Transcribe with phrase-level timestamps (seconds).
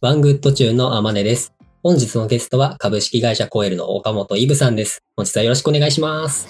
[0.00, 1.52] ワングッドチューンのあまねです。
[1.82, 5.02] 本日のゲストは株式会社コエルの岡本イブさんです。
[5.16, 6.46] 本日はよろしくお願いします。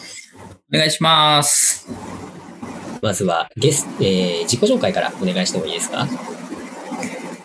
[0.71, 1.89] お願いします。
[3.01, 6.07] まずはゲス、えー、自己紹介からお願いしてもいいですか？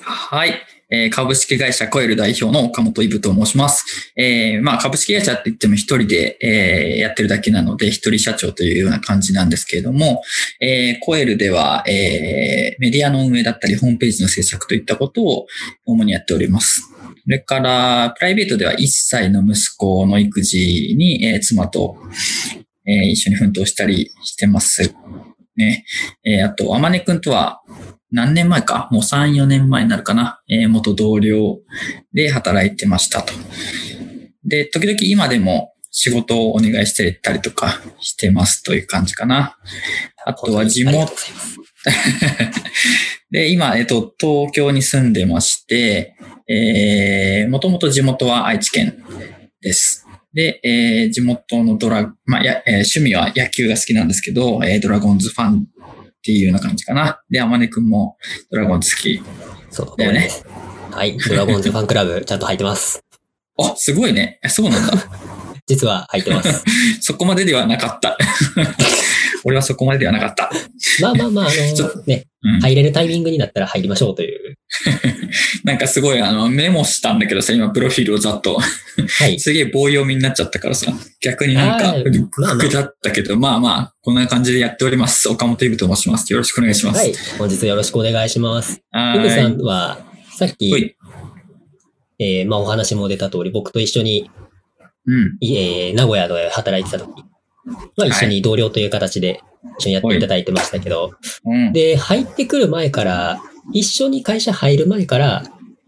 [0.02, 0.61] はい。
[0.90, 4.12] えー株式会社コエル代表の岡本イブと申します。
[4.16, 10.23] えーまあ株式会社って言っても一人で、えーやってるだけなので、一人社長というような感じなんですけれども、
[10.62, 15.48] えーコエルでは、えーメディアの運営だったり、ホームページの制作といったことを
[15.86, 16.82] 主にやっております。
[17.23, 21.98] それから、プライベートでは1歳の息子の育児に、えー妻と、
[22.86, 24.94] えー一緒に奮闘したりしてます。
[25.56, 25.86] ね。
[26.26, 27.62] えーあと、あまねくんとは、
[28.13, 28.88] 何年前か？
[28.91, 30.40] もう3、4年前になるかな？
[30.48, 31.59] えー元同僚
[32.14, 33.33] で働いてましたと。
[34.45, 39.58] で、時々今でも仕事をお願いしてたりとかしてますという感じかな。
[40.25, 41.11] あとは地元。
[43.31, 46.16] で、今、えっと、東京に住んでまして、
[46.47, 49.03] えー、もともと地元は愛知県
[49.61, 50.06] です。
[50.34, 55.67] で、えー地元のドラ、まあ、や、えー趣味は野球が好きなんですけど、えードラゴンズファン
[56.23, 57.21] っていうような感じかな。
[57.29, 58.17] で、あまねくんも
[58.49, 59.21] ドラゴンズ好き。
[59.69, 60.29] そうだよね。
[60.89, 61.17] はい。
[61.17, 63.03] ドラゴンズファンクラブちゃんと入ってます。
[63.59, 64.39] あ、すごいね。
[64.41, 64.94] えそうなんだ。
[65.67, 66.64] 実は入ってます。
[67.02, 68.17] そこまでではなかった。
[69.45, 70.52] 俺はそこまでではなかった。
[71.02, 72.59] まあまあまあ、あの、 ね、うん。
[72.61, 74.58] 入れるタイミングになったら入りましょうという。
[75.64, 78.58] なんかすごいあのメモしたんだけどさ、今プロフィールをざっと。
[78.58, 79.39] はい。
[79.39, 80.91] すげえ棒読みになっちゃったからさ、
[81.22, 82.03] 逆になんかはい
[82.38, 85.30] まあまあ苦だったけど、まあまあ、こんな感じでやっております。
[85.30, 86.31] 岡本イブと申します。
[86.31, 86.97] よろしくお願いします。
[86.97, 87.14] はい。
[87.38, 88.81] 本日よろしくお願いします。
[88.91, 89.47] はイブさ。
[89.47, 90.00] んは、
[90.38, 90.95] さっほき、い。
[92.19, 94.30] えーまあお話も出た通り、僕と一緒に、
[95.06, 95.38] うん。
[95.40, 97.24] いえー名古屋で働いてた時、
[97.97, 99.41] まあ一緒に同僚という形で
[99.80, 101.12] 一緒にやっていただいてましたけど、
[101.46, 101.74] うん。
[101.74, 103.40] で、入ってくる前から、
[103.72, 105.44] 一緒に会社入る前から、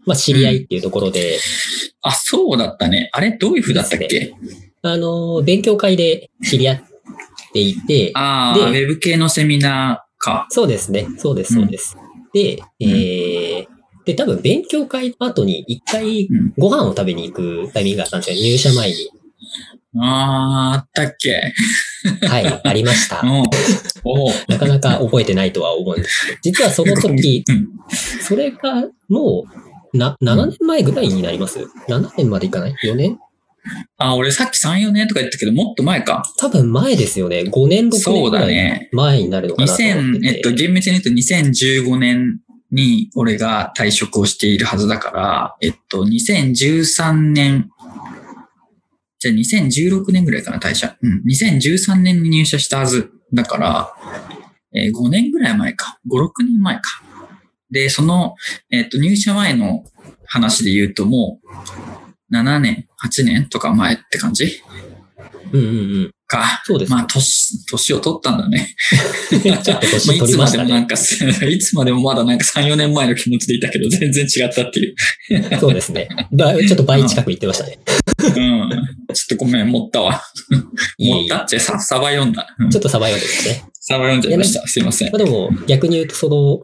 [0.06, 1.38] まあ知り合いっていうところで、
[2.00, 3.10] あ、そうだったね。
[3.12, 4.34] あれどういう風だったっけ？
[4.82, 6.82] あのー、勉強会で知り合っ
[7.52, 10.46] ていて、ああ、ウでェブ系のセミナーか。
[10.50, 11.08] そうですね。
[11.18, 11.96] そうです、そうです。
[12.32, 13.35] で、えー、
[14.06, 16.54] で、多分勉強会の後に一回うん。
[16.56, 18.36] ご飯を食べに行くタイミングがあったんですよ。
[18.36, 18.94] 入社前に。
[19.98, 21.52] ああ、あったっけ？
[22.28, 23.22] はい、ありました。
[24.48, 27.68] なかなか覚えてないとは思うんですけど、実はその時、うん。
[28.20, 29.44] それがも
[29.92, 33.18] う、な、7年前ぐらいになります ?7 年までいかない ?4 年？
[33.98, 36.22] あ、俺さっき3、4年とか言ったけど、もっと前か。
[36.38, 37.40] 多分前ですよね。
[37.40, 38.88] 5年、6年そうぐらいだね。
[38.92, 40.28] 前になるのかなと思って2000、て。
[40.28, 42.40] えっと、厳密に言うと2015年
[42.70, 47.70] に俺が退職をしているはずだから、えっと、2013年、
[49.18, 50.96] じゃあ2016年ぐらいかな、退社。
[51.00, 51.22] うん。
[51.26, 53.10] 2013年に入社したはず。
[53.32, 53.90] だから、
[54.74, 55.98] えー5年ぐらい前か。
[56.10, 56.82] 5、6年前か。
[57.70, 58.36] で、その、
[58.70, 59.84] えっと、入社前の
[60.26, 61.40] 話で言うとも
[62.30, 64.60] う、7年、8年とか前って感じ？
[65.52, 66.12] うんうんうん。
[66.26, 66.62] か。
[66.64, 66.92] そうです。
[66.92, 68.74] まあ、年、年を取ったんだね。
[69.30, 70.64] ちょっとまあ、年いつ取りましたね。
[70.64, 70.94] までもなんか、
[71.48, 74.94] いつまでもまだなんか3、4年前の気持ちでいたけど、全然違ったっていう。
[75.60, 76.08] そうですね。
[76.32, 77.78] ばちょっと倍近く言ってましたね。
[78.18, 78.32] うん。
[78.32, 78.68] ちょっ
[79.28, 80.22] とごめん、持ったわ。
[80.98, 82.46] 持ったってさ、サバ読んだ。
[82.58, 83.64] うんちょっとサバ読んでですね。
[83.80, 84.66] サバ読んじゃいました。
[84.66, 85.12] すいません。
[85.12, 86.60] まあでも、逆に言うと、その、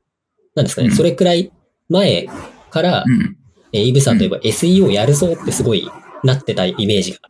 [0.55, 1.51] なんですかね、うんそれくらい
[1.89, 2.27] 前
[2.71, 3.37] から、うん。
[3.75, 5.89] えーイブさんといえば SEO やるぞってすごい
[6.25, 7.21] なってたイメージが。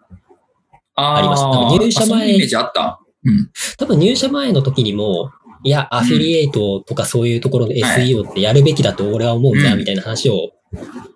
[1.02, 3.00] ありました多分入社前イメージあった。
[3.24, 3.50] うん。
[3.78, 5.30] 多分入社前の時にも、
[5.64, 10.50] いや、アフィリエイトとかそういうところではい SEO ってやるべきだと俺は思うんだ、うんみたいな話を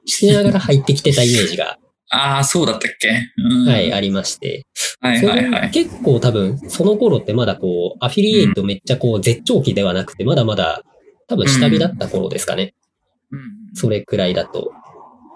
[0.04, 1.78] しながら入ってきてたイメージが、
[2.10, 3.08] ああ、そうだったっけ？
[3.36, 3.68] うん。
[3.68, 4.64] はい、ありまして。
[5.00, 5.70] はいはいはい。
[5.72, 10.84] 結構多分、その頃ってまだこう、アフィリエイトめっちゃこう、絶頂期ではなくて、まだまだ、
[11.26, 12.74] 多分下火だった頃ですかね。
[13.32, 13.40] うん
[13.74, 14.70] それくらいだと。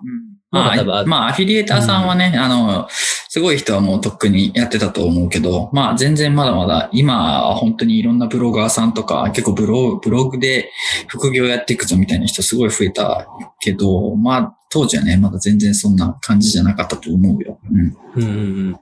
[0.04, 2.88] うんままあ、まあ、アフィリエーターさんはね、あの、
[3.28, 10.72] すごい人はもうとっくにやってたと思うけど、まあ全然まだまだ、今は本当にいろんなブロガーさんとか、結構ブログブログで
[11.06, 13.28] 副業やっていくぞみたいな人すごい増えた
[13.60, 17.60] けど、まあ当時はね、まだ全然そんな感じじゃなかったと思うよ。
[17.70, 17.96] うん。
[18.16, 18.32] うんうんう
[18.70, 18.80] ん。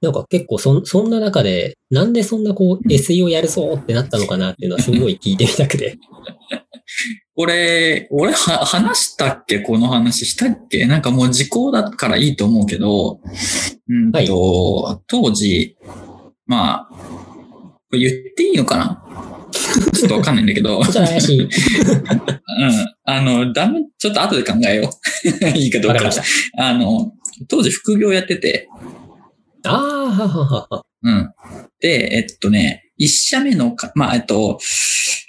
[0.00, 5.98] なんか結構そん、そんな中で、なんでそんなこう、SEO やるぞってなったのかなっていうのはすごい聞いてみたくて。
[7.36, 9.60] これ、俺は話したっけ？
[9.60, 10.86] この話したっけ？
[10.86, 13.20] なんかもう時効だからいいと思うけど、
[13.88, 15.76] うんと、当時、
[16.46, 19.02] まあ、これ言っていいのかな？
[19.94, 21.42] ちょっとわかんないんだけど、 ちょっと怪しい。
[21.44, 21.50] うん。
[23.04, 24.90] あの、ダメ、ちょっと後で考えよ
[25.44, 25.48] う。
[25.58, 26.22] いいかどうかわか。
[26.56, 27.12] あの、
[27.48, 28.68] 当時副業やってて、
[29.64, 29.76] ああ、
[30.10, 30.86] はははは。
[31.02, 31.30] うん。
[31.80, 34.58] で、えっとね、一社目のか、まあ、えっと、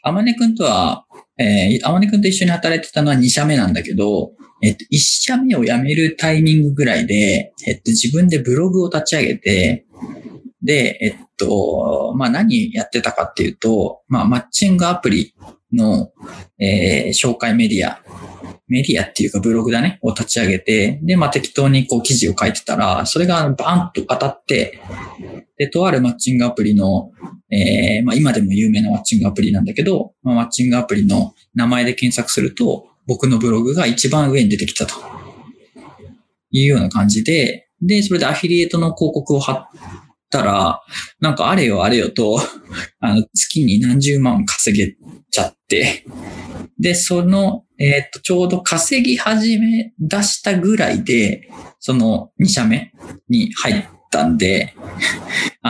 [0.03, 1.05] あまねくんとは、
[1.37, 4.31] えー、天音くんと一緒に働いてたのは2社目なんだけど、
[4.61, 9.85] えっと、1社目を辞めるタイミングぐらいで、えっと、自分でブログを立ち上げて、
[10.63, 15.35] で、えっと、まあ、何やってたかっていうと、まあ、マッチングアプリ
[15.71, 16.11] の、
[16.59, 18.01] えー、紹介メディア、
[18.67, 24.81] メディアっていうかブログだね、を立ち上げて、で、まあ、適当にこう記事を書いてたら、それがバーンと当たって、
[25.57, 27.11] で、とあるマッチングアプリの、
[27.49, 34.95] えー、まあ、今でも有名なマッチングアプリなんだけど、まあ、マッチングアプリの名前で検索すると、僕のブログが一番上に出てきたと。
[36.51, 39.67] いうような感じで、で、それでアフィリエイトの広告を貼っ
[40.29, 40.81] たら、
[41.19, 42.39] なんかあれよあれよと、
[42.99, 44.95] あの、月に何十万稼げ
[45.29, 46.05] ちゃって、
[46.79, 51.49] で、その、えっ、と、ちょうど稼ぎ始め出したぐらいで、
[51.79, 52.91] その2社目
[53.29, 54.73] に入ったんで、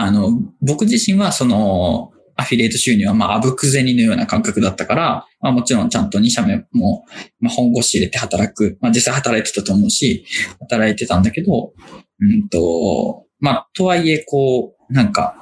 [0.04, 0.30] あの、
[0.60, 7.04] 僕自身はその、アフィリエイト収入はまあ、あぶく銭のような感覚だったから、まあもちろんちゃんと2社目も、
[7.40, 8.78] まあ本腰入れて働く。
[8.80, 10.24] まあ実際働いてたと思うし、
[10.60, 11.72] 働いてたんだけど、
[12.20, 15.34] うんと、まあ、とはいえ、こう、なんか、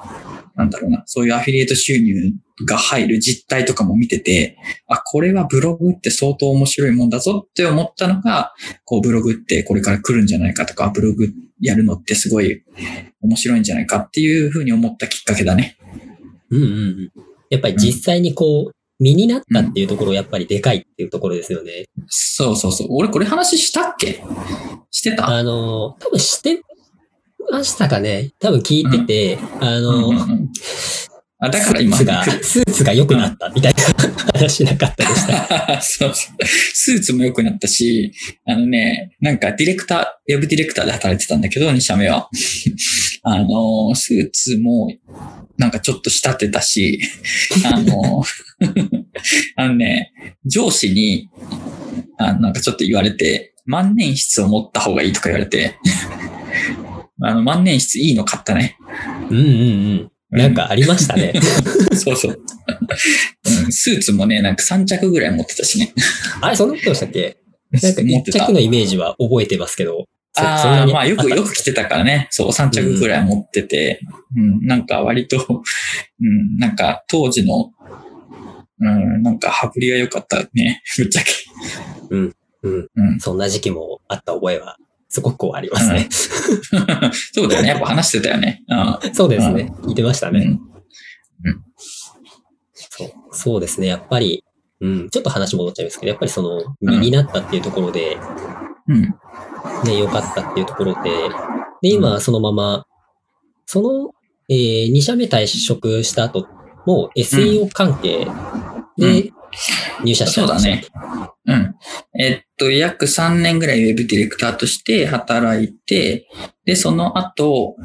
[0.55, 2.33] なんだろうな、そういうアフィリエイト収入
[2.65, 4.57] が入る実態とかも見てて、
[4.87, 8.53] あ、これはブログって相当面白いもんだぞって思ったのが、
[8.85, 11.29] こうブログってこれから来るんじゃないかとか、ブログ
[11.61, 12.63] やるのってすごい
[13.21, 15.77] 面白いんじゃないかっていうふうに思ったきっかけだね。
[16.49, 17.11] うんうんうん。
[17.49, 21.85] やっぱり実際にこう、身になったっていうところやっぱりでかいっていうところですよね。
[22.07, 22.87] そうそうそう。
[22.91, 24.23] 俺これ話したっけ？
[24.89, 25.27] してた？
[25.27, 26.61] あの、多分して
[27.51, 30.51] ましたかね多分聞いてて、うん、あの、うんうんうん
[31.39, 31.95] あ、だから今。
[31.95, 33.83] スーツが、スーツが良くなったみたいな
[34.33, 35.81] 話なかったでした。
[35.81, 36.45] そうそう。
[36.73, 38.11] スーツも良くなったし、
[38.45, 42.27] あのね、なんかディレクター、ウェブディレクターで働いてたんだけど、2社目は。
[43.21, 44.91] あの、スーツも、
[45.57, 46.99] なんかちょっと仕立てたし、
[47.65, 48.23] あの、
[49.57, 50.13] あのね、
[50.45, 51.29] 上司に、
[52.17, 55.75] あなんかちょっと言われて、万年筆を持った方がいいとか言われて、
[57.21, 58.77] あの、万年筆いいの買ったね。
[59.29, 59.45] うんうんう
[60.03, 60.11] ん。
[60.29, 61.33] なんかありましたね。
[61.95, 62.41] そうそう、
[63.65, 63.71] うん。
[63.71, 65.93] スーツもね、なんか3着ぐらい持ってたしね。
[66.41, 67.37] あれ、そんなことしたっけ？
[67.71, 70.05] なんか1着のイメージは覚えてますけど。
[70.35, 72.27] ああ、まあよく、よく着てたからね。
[72.29, 74.01] そう、3着ぐらい持ってて。
[74.35, 75.37] うん、うん、なんか割と、
[76.21, 77.71] うん、なんか当時の、
[78.79, 80.83] うん、なんか羽振りが良かったね。
[80.97, 81.31] ぶっちゃけ。
[82.11, 83.19] うん、うん、うん。
[83.19, 84.77] そんな時期もあった覚えは
[85.09, 86.07] すごくありますね。
[87.33, 87.69] そうだよね。
[87.69, 88.63] やっぱ話してたよね。
[88.67, 89.73] うん、そうですね。
[89.83, 90.59] 言ってましたね。
[91.43, 91.61] うん、
[92.73, 93.87] そうそうですね。
[93.87, 94.43] やっぱり、
[94.81, 98.17] うん、ちょっと話戻っちゃいますけど、やっぱりその、身になったっていうところで、
[98.87, 99.01] うん。
[99.85, 101.09] ね、良かったっていうところで、
[101.81, 102.85] で、今そのまま、
[103.65, 104.11] その、
[104.49, 106.47] えー、2社目退職した後
[106.85, 108.27] も SEO 関係
[108.97, 109.31] で
[110.03, 110.83] 入社したんですね。
[110.83, 111.29] そうだね。
[111.47, 111.75] うん。
[112.19, 116.27] えっと、約3年ぐらいウェブディレクターとして働いて、
[116.65, 117.75] で、その後、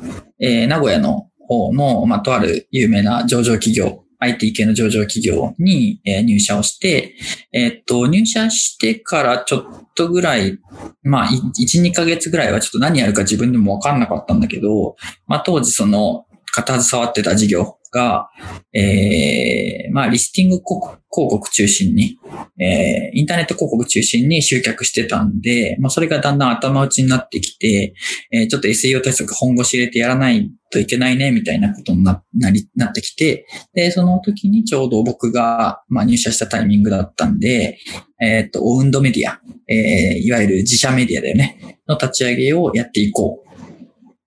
[0.40, 7.16] えー、名古屋の方の、まあ、とある有名な上場企業、IT 系の上場企業に、えー、入社をして、
[7.52, 9.64] え、っと、入社してからちょっ
[9.94, 10.58] とぐらい、
[11.02, 18.30] まあ、1、2ヶ月ぐらいはちょっと何やるか自分でもわかんなかったんだけど、まあ、当時その、片携わってた事業が、
[18.72, 22.18] えー、まあ、リスティング広告中心に、
[22.58, 27.94] えー、インターネット広告中心に集客してたんで、まあ、それがだんだん頭打ちになってきて、
[28.32, 37.78] えー、ちょっと SEO 対策本腰入れてやらないといけないね、みたいなことにな、なり、なってきて、で、その時にちょうど僕が、まあ、入社したタイミングだったんで、
[38.20, 43.41] えっ、と、オウンドメディア、えー、いわゆる自社メディアだよね、の立ち上げをやっていこう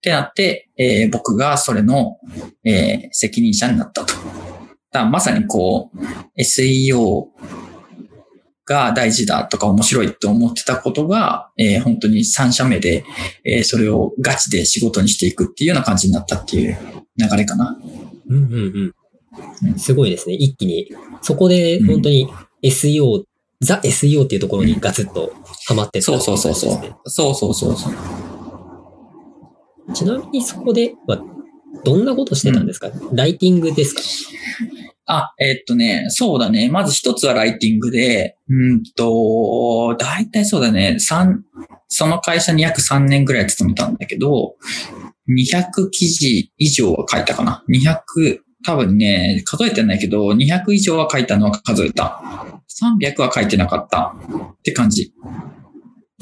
[0.06, 2.20] ってなって、えー、僕がそれの、
[2.64, 4.14] えー、責任者になったと。
[4.92, 5.98] だまさにこう、
[6.40, 7.26] SEO
[8.66, 13.04] が大事だとか面白いって思ってたことが、えー、本当に3社目で、
[13.44, 16.78] えー、それをガチで仕事にしていくっていうような感じになったっていう
[17.18, 17.76] 流れかな。
[18.30, 18.94] うんうん
[19.64, 19.80] うん。
[19.80, 20.36] すごいですね。
[20.36, 20.88] 一気に。
[21.24, 22.32] そこで本当に
[22.64, 23.26] SEO、うん、
[23.60, 25.34] ザ SEO っていうところにガツッと
[25.66, 27.10] ハマってった、ね、そうそうそうそう。
[27.10, 27.94] そうそうそうそう。
[29.94, 31.22] ちなみにそこでは、
[31.84, 34.02] どんなことしてたんですか、うん、ライティングですか？
[35.08, 36.70] あ、えー、っとね、そうだね。
[36.70, 41.44] まず一つはライティングで、うんと、だいたいそうだね、三、
[41.88, 44.56] その会社に約3年ぐらい勤めたんだけど、
[45.30, 47.64] 200記事以上は書いたかな。
[47.70, 52.22] 200、多分ね、数えてないけど、200以上は書いたのは数えた。
[53.00, 54.16] 300は書いてなかった
[54.56, 55.14] って感じ。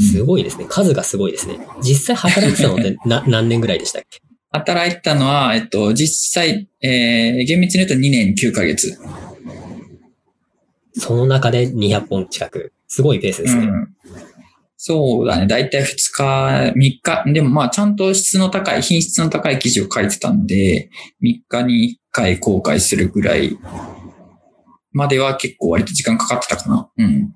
[0.04, 0.66] すごいですね。
[0.70, 1.60] 数がすごいですね。
[1.82, 4.22] 実際働いてたのって な何年ぐらいでしたっけ？
[4.52, 9.00] 働いてたのは、えっと、実際、えー、厳密に言うと2年9ヶ月。
[10.96, 12.72] その中で200本近く。
[12.88, 13.64] すごいペースですね。
[13.64, 13.88] うん
[14.86, 15.48] そうだね。
[15.48, 20.90] だいたい2日、3日、でもまあちゃんと質の高い、品質の高い記事を書いてたんで、
[21.24, 23.58] 3日に1回公開するぐらい
[24.92, 26.90] までは結構割と時間かかってたかな。
[26.98, 27.34] うん。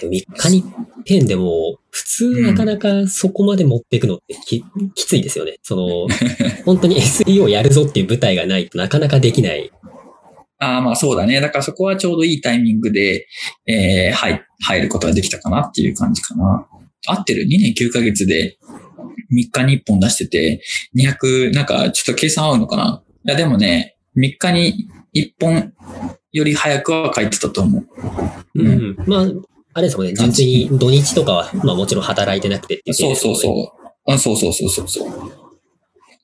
[0.00, 0.64] でも3日に
[1.04, 5.56] ペンでも、普通なかなかそこまで持っていくのってき,、きついですよね。
[5.62, 6.08] その、
[6.64, 9.70] 本当に SEO やるぞっていう舞台がないとなかなかできない。
[10.58, 11.40] ああ、まあそうだね。
[11.40, 13.26] だからそこはちょうどいいタイミングで、
[13.66, 16.66] えー、入、入ることができたかなっていう感じかな。
[17.06, 18.56] 合ってる ?2 年9ヶ月で
[19.32, 20.62] 3日に1本出してて、
[20.96, 23.02] 200、なんかちょっと計算合うのかな？
[23.26, 25.72] いやでもね、3日に1本
[26.32, 27.86] より早くは書いてたと思う。
[28.54, 28.96] うん、うん。
[29.06, 29.26] まあ、
[29.74, 30.14] あれですもんね。
[30.14, 33.72] 純粋に土日とかは、まあもちろん働いてなくてっていう、そうそうそ
[34.06, 34.12] う。
[34.12, 35.44] うん、そうそうそうそうそう。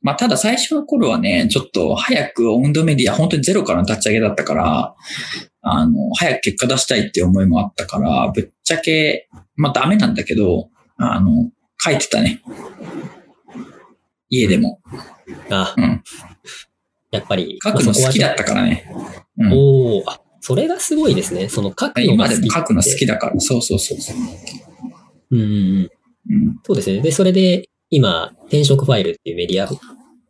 [0.02, 4.94] まあ、ただ最初の頃はね、ちょっと早くオウンドメディア、本当にゼロからの立ち上げだったから、
[5.62, 12.40] あの、早く結果出したいっていう思いもあったから、ぶっちゃけ、まあダメなんだけど、あの、書いてたね。
[14.30, 14.80] 家でも。
[15.50, 16.02] あ、うん。
[17.10, 17.58] やっぱり。
[17.62, 18.90] 書くの好きだったからね。
[19.36, 19.52] うん。
[19.52, 21.48] おおあ、それがすごいですね。
[21.48, 22.36] その書くのが好き。
[22.36, 23.40] 今でも書くの好きだから。
[23.40, 24.16] そうそうそうそう。
[25.32, 25.90] うんうんうん。
[26.30, 26.60] うん。
[26.64, 27.00] そうですね。
[27.00, 29.68] で、それで、今、転職ファイルっていうメディア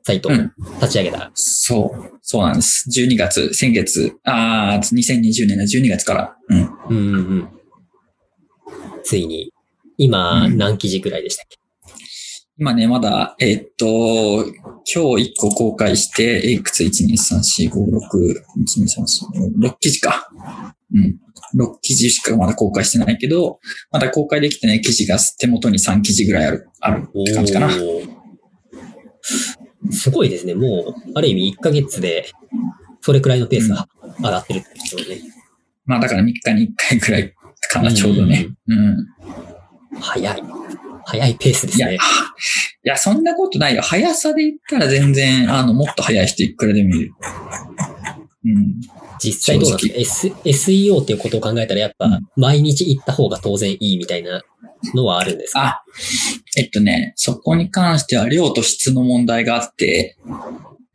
[0.03, 1.31] サイトをうん立ち上げた。
[1.35, 2.19] そう。
[2.23, 2.89] そうなんです。
[2.91, 6.37] 12月、先月、ああ、2020年の12月から。
[6.49, 6.59] うん。
[6.89, 7.49] うんうんうん。
[9.05, 9.53] ついに、
[9.97, 11.59] 今、うん何記事くらいでしたっけ、
[12.61, 13.87] 今ね、まだ、えーっと、
[14.85, 20.31] 今日1個公開して、いくつ ?1、2、3、4、5、6、1、2、3、4、6記事か。
[20.95, 21.19] うん。
[21.59, 27.71] 6記事しかまだ公開してないけど、まだ公開できてない記事が手元に3記事ぐらいある、あるって感じかな。
[29.91, 30.55] すごいですね。
[30.55, 32.27] もう、ある意味1ヶ月で、
[33.01, 33.89] それくらいのペースが
[34.19, 35.23] 上がってるってことね。
[35.87, 37.35] まあだから3日に1回ぐらい
[37.71, 38.49] かな、ちょうどね。
[38.69, 39.07] うん。
[39.99, 40.43] 早い。
[41.05, 41.99] 早いペースですいや、いね。
[42.85, 43.83] や、そんなことないよ。
[43.83, 47.13] 速さで言ったら全然、あの、もっと速い人いくらでもいる。
[48.45, 48.81] うん。
[49.23, 54.43] 実際どうなんですか、S、?SEO っていうことを考えたらやっぱうん、毎日行った方が当然いいみたいな
[54.95, 55.61] のはあるんですか？
[55.67, 55.85] あ、
[56.57, 60.17] えっとね、そこに関しては量と質の問題があって、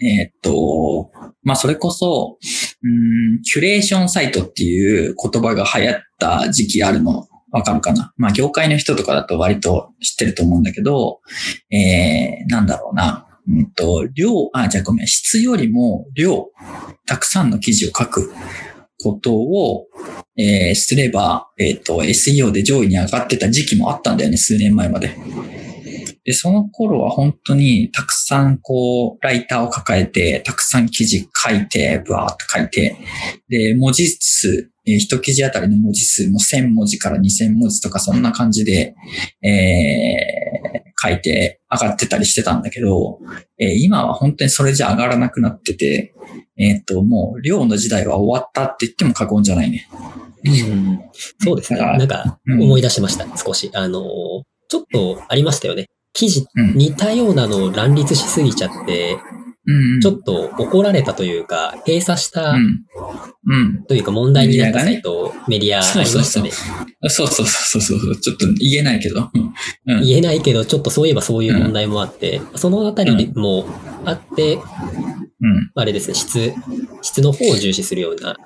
[0.01, 1.11] えっと、
[1.43, 2.37] まあ、それこそ、
[2.83, 11.21] うん、キュレーションサイトっていう言葉が流行った時期あるの、わかるかなまあ、業界の人とかだと割と知ってると思うんだけど、
[11.71, 13.27] えー、なんだろうな。
[13.47, 16.49] うんと、量、あ、じゃごめん、質よりも量、
[17.05, 18.33] たくさんの記事を書く
[19.01, 19.85] ことを、
[20.37, 25.15] えー、すれば、えっ、と、SEO で上位に上がってた時期もあったんだよね、数年前まで。
[26.25, 32.97] で、その頃は本当にたくさんこう、ライターを抱えて、たくさん記事書いて、ブワーっと書いて、
[33.47, 38.95] で、文字数、えー一記事あたりの文字数も1000文字から2000文字とかそんな感じで、
[39.43, 43.19] えー書いて上がってたりしてたんだけど、
[43.59, 46.13] えー今は本当にそれじゃ上がらなくなってて、
[46.57, 49.87] えっ、と、もう量の時代は終わったって言っても過言じゃないね。
[50.45, 50.99] うん
[51.43, 51.79] そうですね。
[51.79, 53.69] なんか、うん思い出しました、少し。
[53.73, 54.01] あの、
[54.69, 55.87] ちょっとありましたよね。
[56.15, 56.73] 記事、うん。
[56.75, 59.19] 似たようなのを乱立しすぎちゃって、
[59.67, 59.99] うん。
[59.99, 62.85] ちょっと怒られたというか、閉鎖したうん。
[63.47, 63.83] うん。
[63.83, 66.51] というか問題になったサメディアがねイト、メディアありましたね。
[67.09, 68.15] そうそうそうそうそう。
[68.17, 69.29] ちょっと言えないけど。
[69.87, 70.01] うん。
[70.03, 73.65] 言えないけど、ちょっとそういえばそういう問題もあって、そのあたりでも
[74.05, 74.61] あって、うん。
[75.75, 76.53] あれですね、質、
[77.01, 78.37] 質の方を重視するような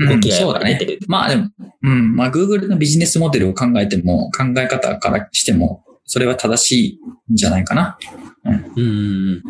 [0.00, 0.78] うん、動きがそうだね。
[1.06, 1.48] まあでも、
[1.82, 2.14] うん。
[2.14, 6.98] まあ Google のビジネスモデルを考えても、考え方からしても、それは正し
[7.28, 7.98] いんじゃないかな。
[8.44, 9.42] うんうんうん。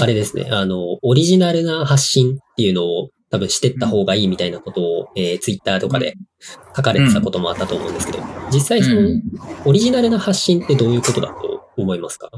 [0.00, 6.14] あれですね、あの、オリジナルな発信っていうのを多分してった方がいいみたいなことを、えー、ツイッターとかで
[6.76, 8.22] 書かれてたこともあったと思うんですけど、
[8.52, 9.22] 実際その、うん。
[9.64, 12.30] オリジナルな発信ってどういうことだと思いますか？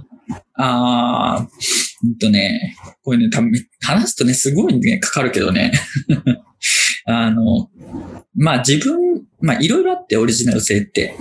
[0.55, 3.51] あー、うんとね、これね、多分
[3.83, 5.73] 話すとね、すごいね、かかるけどね。
[7.07, 7.69] あの、
[8.37, 11.17] まあ自分、まあいろいろあってオリジナル性って。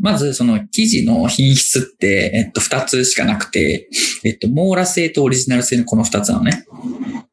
[0.00, 3.88] まずその記事の品質って、えっと、二つしかなくて、
[4.24, 6.64] えっと、網羅性とオリジナル性のこの二つなのね。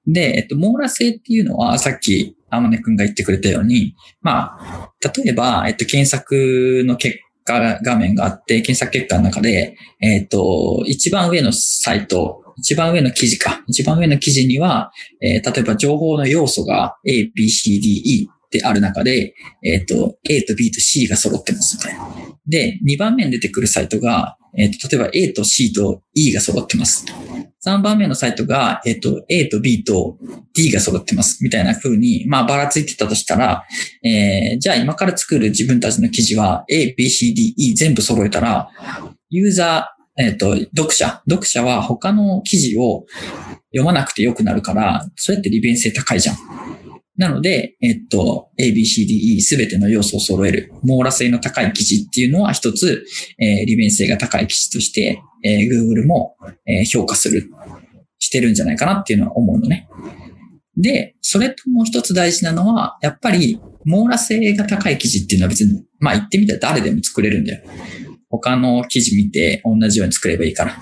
[0.05, 13.63] で、えっと、網羅性っていうのは、さっき、天音くんが言ってくれたように、まあ、例えば、えっと、検索の結果画面があって、検索結果の中で、えっ、と、一番上のサイト、一番上の記事か。
[13.67, 19.33] 一番上の記事には、えー例えば情報の要素が A, B, C, D, E ってある中で、
[19.63, 22.07] えっ、と、A と B と C が揃ってますみたいな。
[22.47, 27.05] で、2番目に出てくるサイトが、えっ、と、例えば A と C と E が揃ってます。
[27.65, 30.17] 3番目のサイトが、えっ、と、A と B と
[30.53, 33.65] D が揃ってますみたいな風に、まあ、ばらついてたとしたら、
[34.03, 38.69] えー、じゃあ今から作る自分たちの記事は A、B、C、D、E 全部揃えたら、
[39.29, 43.05] ユーザー、えっ、と、読者、読者は他の記事を
[43.71, 46.35] 読まなくてよくなるから、そうやって利便性高いじゃん。
[47.17, 53.05] なので、えっと、A, B, C, D, E すべての要素を揃える、網羅性の高い記事っていうのは一つ、
[53.39, 57.49] えー、利便性が高い記事として、えー、Google も、えー、評価する、
[58.19, 59.87] してるんじゃないかなっていうのは思うのね。
[60.77, 67.63] で、それともう一つ大事なのは、やっぱり網羅性が高い記事っていうのは別に、まあ言ってみたら誰でも作れるんだよ。
[68.29, 70.77] 他の記事見て同じように作ればいいから。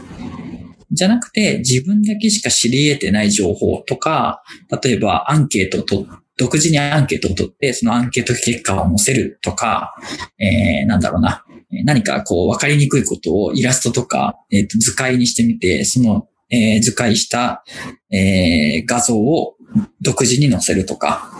[0.92, 4.44] じゃなくて、自分だけしか知り得てない情報とか、
[4.84, 9.96] 例えばアンケートを取っ独自にアンケートを取って、そのアンケート結果を載せるとか、
[10.40, 11.46] えー、なんだろうな。
[11.86, 17.64] 何かこう分かりにくいことをイラストとか、えっ、ー、と図解にしてみて、その、えー、図解した、
[18.12, 19.56] えー、画像を
[20.02, 21.32] 独自に載せるとか、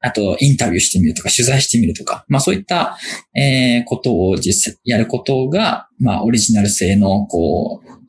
[0.00, 2.96] あと、インタビューしてみるとか、取材してみるとか、まあそういった、
[3.34, 8.00] えー、ことを実際やることが、まあオリジナル性の、こう、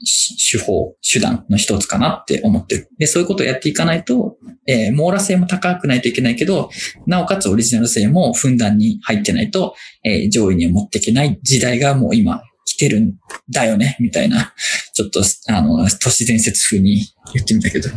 [0.51, 2.89] 手法、手段の一つかなって思ってる。
[2.97, 6.69] で、そういうことをやっていかないと、えー、網羅性も高くないといけないけど、
[7.05, 12.41] なおかつオリジナル性もふんだんに入ってないと、えー、上位に持っていけない時代がもう今
[12.81, 13.13] てるん
[13.49, 14.53] だよね、みたいな、
[14.93, 17.89] ちょっと、あの、都市伝説風に言ってみたけど。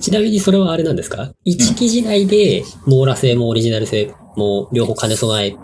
[0.00, 1.32] ちなみにそれはあれなんですか？
[1.44, 5.54] 一記事内で網羅性もオリジナル性も両方兼ね備え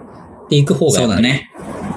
[0.51, 1.49] ていく方がそうだね。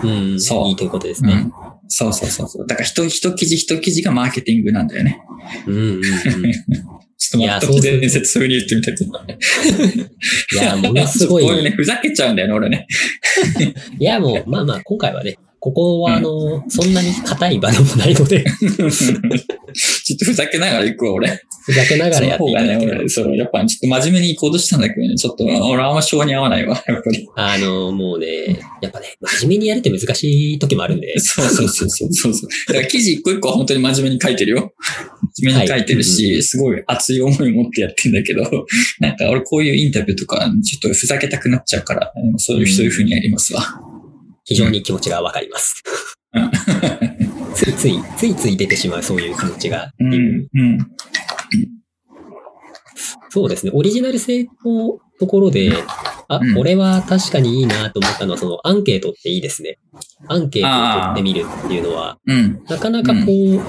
[0.03, 0.67] うん、そう。
[0.67, 1.33] いいということですね。
[1.33, 1.51] うん、
[1.87, 2.67] そうそうそうそう。
[2.67, 5.19] だから一、一記事一記事がマーケティングなんだよね。
[5.65, 6.03] うんうん、うん。
[7.37, 9.11] ちょっと待って、伝説風に言ってみたけど。
[10.53, 11.45] いや、ものすごい。
[11.45, 12.87] これね、 ふざけちゃうんだよね、俺ね。
[13.99, 18.45] いや、もう、まあまあ、今回はね、ここは、あの、うん、そんなに硬い場でもないので
[19.73, 21.41] ちょっとふざけながら行くわ、俺。
[21.65, 27.27] ふざけながらやっていただけね、そう、やっぱちょっと真面目に行こうとしたんだけどね、ちょっと俺あんま性に合わないわ、やっぱり。
[27.35, 31.17] あの、もうね、やっぱね、真面目にやるって難しい時もあるんで。
[31.17, 32.33] そうそうそうそうそう。
[32.67, 34.71] だから記事一個一個は本当に真面目に書いてるよ。
[35.37, 38.43] 真面目に書いてるし、はいすごい熱い思い持ってやってんだけど、
[38.99, 43.61] なんか俺こういうインタビューとか、ちょっとふざけたくなっちゃうから、そういう、そういう風にやりますわ。
[44.45, 45.83] 非常に気持ちがわかります。
[47.55, 49.91] ついつい、ついつい出てしまうそういう気持ちが。
[49.99, 50.77] うん、うん。
[53.29, 53.71] そうですね。
[53.73, 55.71] オリジナル性のところで、
[56.27, 59.77] あ、うん、これは確かにいいなと思ったのは、そのアンケートっていいですね。
[60.27, 63.61] アンケートを取ってみるっていうのは、うん、なかなかこう、うん、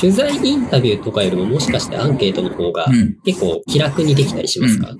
[0.00, 2.86] 取材インタビューとかよりももしかしてアンケートの方が
[3.24, 4.94] 結構気楽にできたりしますか、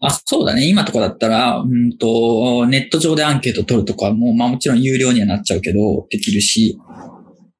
[0.00, 0.68] あ、そうだね。
[0.68, 6.78] 今とかだったら、うんと、ネット上でアンケート取るとかも、まあもちろん有料にはなっちゃうけど、できるし、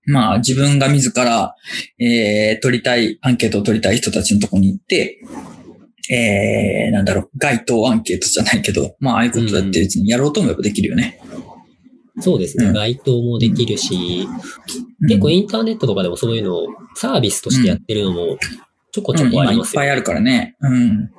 [0.07, 1.55] まあ自分が自ら、
[1.98, 5.18] えー、取りたい、アンケートを取りたい人たちのとこに行って、
[6.11, 11.21] えー、なんだろう、該当アンケートじゃないけど、まあああいうことだって別にやろうと思えばできるよね。
[12.21, 12.73] そうですね。
[12.73, 14.27] 該当もできるし、
[15.01, 18.38] うん、結構インターネットとかでもそういうのをサービスとしてやってるのも
[18.97, 20.57] ちょこちょこありますよ、いっぱいあるからね。
[20.61, 21.11] うん。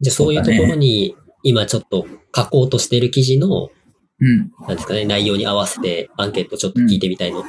[0.00, 3.70] じゃあそういうところに、今ちょっと書こうとしている記事の、
[4.18, 4.50] うん。
[4.66, 7.44] なんですかね、内容に合わせてアンケートちょっと聞いてみたいの、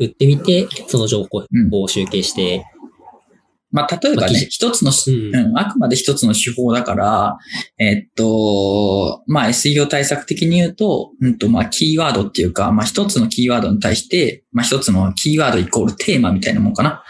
[0.00, 1.44] 打ってみて、その情報
[1.80, 2.64] を集計して
[3.70, 7.38] まあ、例えばね、一つの、うん、うん、あくまで一つの手法だから、
[7.78, 17.04] えっと、まあ、SEO 対策的に言うと、うんと、まあ、キーワードっていうか、まあ、一つのキーワードに対して、まあ、一つのキーワードイコールテーマみたいなもんかな。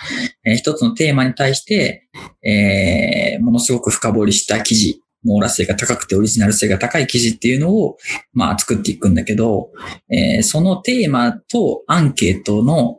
[0.45, 2.09] えー、一つのテーマに対して、
[2.45, 7.99] えー、ものすごく深掘りした記事、網羅性が高くてオリジナル性が高い記事っていうのを、
[8.33, 9.71] まあ、作っていくんだけど、
[10.11, 12.99] えー、そのテーマとアンケートの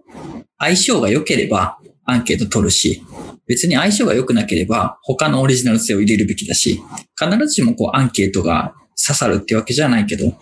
[0.57, 3.03] 相性が良ければ、アンケート取るし、
[3.49, 6.81] 別に相性が良くなければ他のオリジナル性を入れるべきだし、
[7.19, 10.37] 必ずしもこうアンケートが刺さるってわけじゃないけど、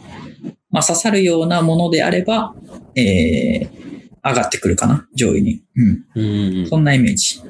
[0.70, 2.54] まあ刺さるようなものであれば、
[2.96, 5.64] えー、上がってくるかな、上位に。
[6.16, 6.60] うん。
[6.60, 7.42] うんそんなイメージ。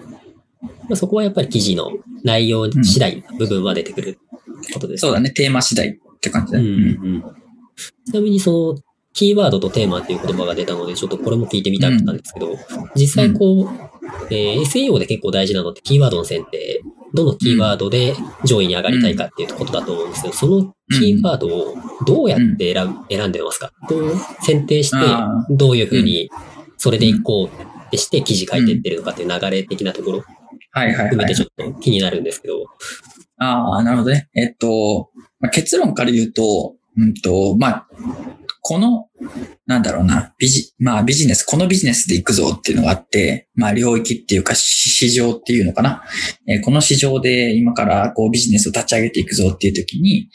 [0.61, 1.91] まあ、そこはやっぱり記事の
[2.23, 4.19] 内容次第部分は出てくる
[4.73, 6.65] ことです、ねうん、そうだね、テーマ次第って感じだね。
[6.65, 6.77] うんう
[7.17, 7.23] ん、
[8.05, 8.81] ちなみにその、
[9.13, 12.55] キーワードとテーマっていう言葉が出たので、ちょっとこれも聞いてみたかったんですけど、
[12.95, 13.96] 実際こう、
[14.29, 16.81] えー、SEO で結構大事なのってキーワードの選定。
[17.13, 23.71] どのキーワードで上位に上がりたいかっていうことだと思うんですけど、そのキーワードをどうやって選選んでますか？
[23.89, 24.97] どう選定して、
[25.49, 26.29] どういうふうに
[26.77, 30.23] それでいこうってして記事書いていってるのかっていう流れ的なところ、
[30.71, 31.09] はいはい。
[31.09, 32.65] 含めてちょっと気になるんですけど。
[33.37, 34.27] ああ、なるほどね。
[34.35, 37.87] えっと、まあ、結論から言うと、うんと、まあ、
[38.69, 39.07] この
[39.65, 46.03] なんだろうな、ビジ、まあビジネス、このビジネスで行くぞっていうのがあって、まあ領域っていうか市場っていうのかな。
[46.49, 50.27] えーこの市場で今からこうビジネスを立ち上げていくぞっていう時に、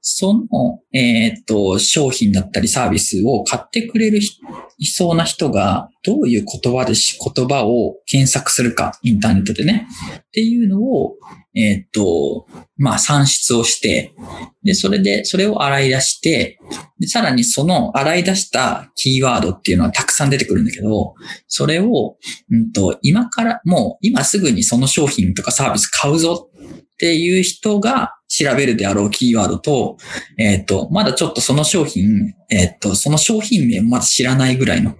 [0.00, 4.40] その、えーっと、商品だったりサービスを買ってくれる人
[4.78, 9.86] いそうな人が、どういう言葉でし、言葉を検索するか、インターネットでね。
[10.18, 11.16] っていうのを、
[11.56, 14.14] えーっと、まあ算出をして、
[14.62, 16.58] で、それで、それを洗い出して、
[17.00, 21.14] で、さらにその洗い出したキーワードっていうのはたくさん出てくるんだけど、
[21.48, 22.16] それを、
[22.50, 29.96] うんと、今から、もう今すぐにその商品とかサービス買うぞっていう人が調べるであろうキーワードと、
[30.38, 34.94] えっ、と、まだちょっとその商品、えっ、と、その商品名をまだ知らないぐらいの、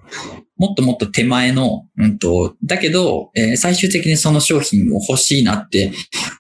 [0.57, 5.93] もっともっと手前の、うんと、だけど、えー最終的にその商品を欲しいなって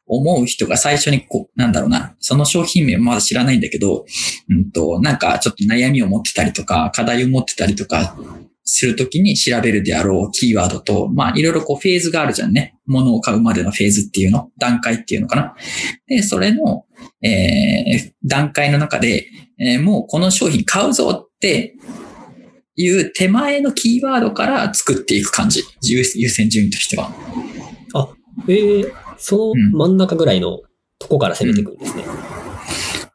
[0.07, 4.05] 思う人が最初にこう、なんだろうな、その商品名まだ知らないんだけど、
[4.48, 8.16] うんと、なんかちょっと悩みを持ってたりとか、課題を持ってたりとか、
[8.66, 12.76] するときに調べるであろうキーワードと、まあいろいろこうフェーズがあるじゃんね。
[12.87, 15.55] 物を買うまでのフェーズっていうの、段階っていうのかな。
[16.09, 16.85] で、それの、
[17.22, 19.29] えー段階の中で、
[19.61, 21.76] えーもうこの商品買うぞって
[22.77, 25.62] いう手前のキーワードから作っていく感じ。
[25.83, 27.11] 優優先順位としては。
[28.49, 30.61] えー、その真ん中ぐらいの
[30.99, 32.05] とこから攻めていくんですね。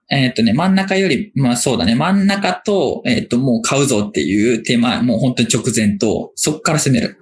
[0.09, 7.17] えっ、とね、真ん中より、まあそうだね、真ん中と、えっ、と、もう買うぞっていう手前、もう本当に直前と、そこから攻める。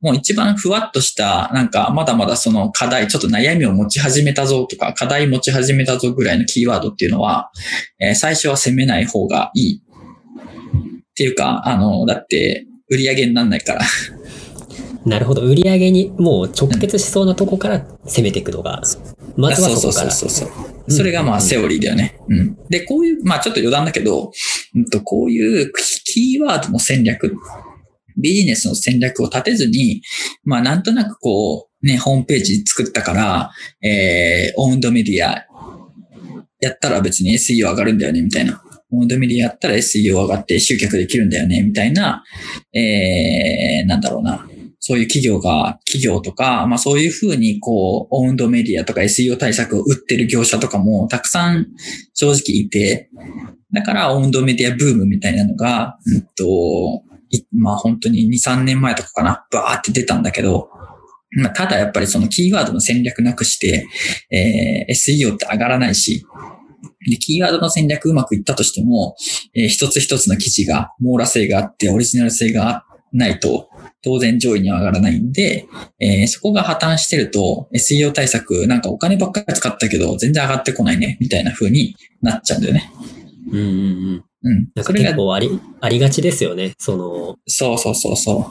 [0.00, 7.50] もう一番ふわっとした、なんか、まだまだその課題、ちょっと悩みを持ち始めたぞとか、課題持ち始めたぞぐらいのキーワードっていうのは、
[8.00, 9.82] えー最初は攻めない方がいい。
[11.12, 13.80] っていうか、あの、だって、売り上げにならないから。
[15.04, 15.42] なるほど。
[15.42, 18.82] 売り上げにもう直結しそうなとこから攻めていくのが、
[19.36, 20.10] まずはそこから。
[20.10, 20.90] そうそうそうそう。
[20.90, 22.18] それがまあセオリーだよね。
[22.28, 22.56] うん。
[22.68, 24.30] で、こういう、まあちょっと余談だけど、
[24.74, 25.72] うんと、こういう
[26.04, 27.34] キーワードの戦略、
[28.16, 30.02] ビジネスの戦略を立てずに、
[30.44, 33.50] まあなんとなくこう、ね、ホームページ作ったから、
[33.82, 35.46] えー、オウンドメディア
[36.60, 38.61] やったら別に SEO 上がるんだよね、みたいな。
[38.92, 42.24] オウンドメディアやったら SEO 上がって集客できるんだよね、みたいな、
[42.74, 44.46] えー、なんだろうな。
[44.84, 51.68] そういう企業が、企業とか、まあそういうふうにこう、オウンドメディアとか SEO 対策を売ってる業者とかもたくさん
[52.14, 53.08] 正直いて、
[53.72, 57.04] だからオウンドメディアブームみたいなのが、うんと、
[57.52, 60.68] まあ本当に2、3年前とかかな、バーって出たんだけど、
[61.30, 63.86] まあただやっぱりそのキーワードの戦略なくして、
[64.30, 66.26] えー SEO って上がらないし、
[67.10, 69.16] で、キーワードの戦略うまくいったとしても、
[69.54, 73.68] えー一つ一つの記事が網羅性があって、オリジナル性がないと、
[74.04, 75.66] 当然上位には上がらないんで、
[76.00, 82.90] えーそこが破綻してると、SEO 対策、なんかお金ばっかり使ったけど、全然上がってこないね、みたいな風になっちゃうんだよね。
[83.50, 84.24] うんうんうん。
[84.44, 84.54] うん。
[84.74, 86.72] なんかそれが、結構あり、ありがちですよね。
[86.78, 88.50] その、そうそうそうそ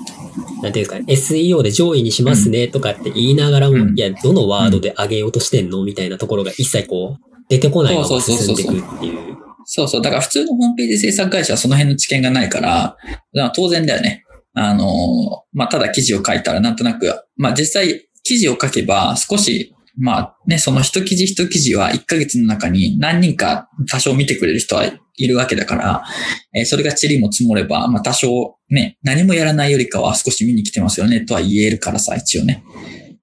[0.59, 0.63] う。
[0.63, 5.83] なんていうか、SEO で上位にしますねとかって言いながらも、うんいや、どのワードで上げようとしてんの？
[5.83, 9.37] みたいなところが一切こう、出てこないままそうそう進んでそうそういくっていう。
[9.65, 10.01] そうそう。
[10.01, 12.97] だから普通のホームページ制作会社はその辺の知見がないから、だか
[13.33, 14.23] ら当然だよね。
[14.53, 14.87] あのー、
[15.53, 26.03] まあ、ただ記事を書いたらなんとなく、まあ、実際記事を書けば少し、まあね、その一記事一記事は1ヶ月の中に何人か多少見てくれる人はいるわけだから、
[26.53, 32.63] えーそれが塵も積もれば、まあ多少ね、何もやらないよりかは少し見に来てますよねとは言えるからさ、一応ね。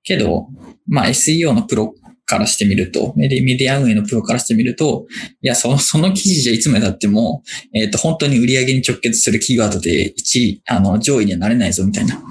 [0.03, 0.49] けど、
[0.87, 1.95] まあ SEO のプロ
[2.29, 5.07] からしてみると、メディア運営のプロからしてみると、
[5.41, 7.43] いや、その、その記事じゃいつまで経っても、
[7.75, 12.23] えっ、と、本当に売り上げに直結するキーワードで1位、あの、上位にはなれないぞ、みたいな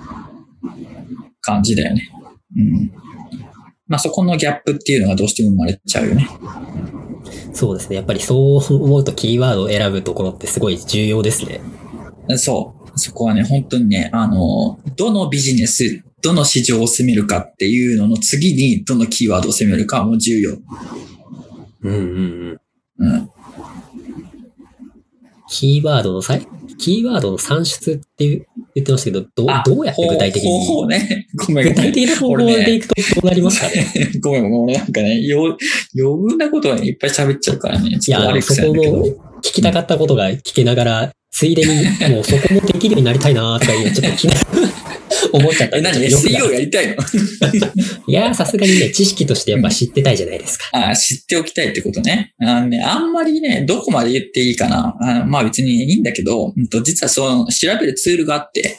[1.42, 2.10] 感じだよね。
[2.56, 2.92] うん。
[3.88, 6.28] まあ、そこのギャップっていうのがどうしても生まれちゃうよね。
[7.54, 7.96] そうですね。
[7.96, 11.60] やっぱりそう思うとキーワードを選ぶところってすごい重要ですね。
[12.38, 13.00] そう。
[13.00, 20.58] そこはね、本当にね、あの、どのビジネス、どの市場を攻めるかっていうのの次に、どのキーワードを攻めるかはもう重要。
[21.84, 22.60] うんうん
[23.00, 23.12] うん。
[23.14, 23.32] うん。
[25.50, 31.28] キーワードのさい、キーワードの算出っていう言ってましたけど、どどうやって具体的方法に、ね。
[31.48, 31.74] ごめんごめん。
[31.74, 33.88] 具体的な方法でいくとどうなりますかね
[34.20, 34.64] ごめんごめん。
[34.64, 35.58] 俺なんかね、よ、
[35.96, 37.90] 余分なことをね、いっぱい喋っちゃうからね。
[37.90, 38.74] いや、ちょっと悪いあのそこ。
[38.74, 39.06] の
[39.38, 44.34] 聞きたかったことが聞けながら、ついでにもうそこもできるようになりたいなとかいう、ちょっと気に
[45.34, 46.94] 思っちゃったえ、何 ?SEO やりたいの？
[48.08, 50.66] いやー、さすがにね、知識としてやっぱ知ってたいじゃないですか。
[50.74, 52.34] あ知っておきたいってことね。
[52.40, 54.96] あのね、あんまりね、どこまで言っていいかな。
[55.02, 58.78] あまあ別にいいんだけど、うんと実はその調べるツールがあって、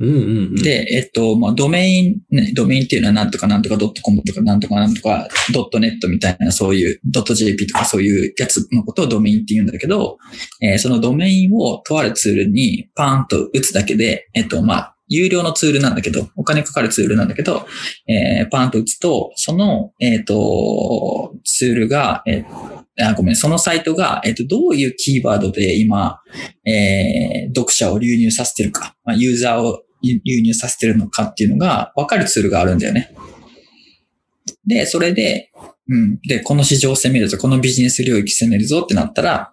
[0.00, 0.20] うんうんう
[0.50, 10.18] ん。、で、えっと、まあ、ドメイン、ね、ドメインっていうのはなんとかなんとか .com とかなんとかなんとか .net みたいなそういう .jp とかそういうやつのことをドメインって言うんだけど、
[10.60, 17.66] えーそのドメインをとあるツールにパーンと打つだけで、えっと、まあ、有料のツールなんだけど、お金かかるツールなんだけど、
[18.08, 26.20] えーパーンと打つと、その、えっと、ツールが、えーあ、ごめん、そのサイトが、えっと、どういうキーワードで今、
[26.66, 33.14] えー読者を流入させてるか、まあ、ユーザーを流入させてるのかっていうのが分かるツールがあるんだよね。
[34.66, 35.50] で、それで、
[35.88, 36.18] うん。
[36.22, 39.52] で、この市場を攻めるぞ、このビジネス領域攻めるぞってなったら、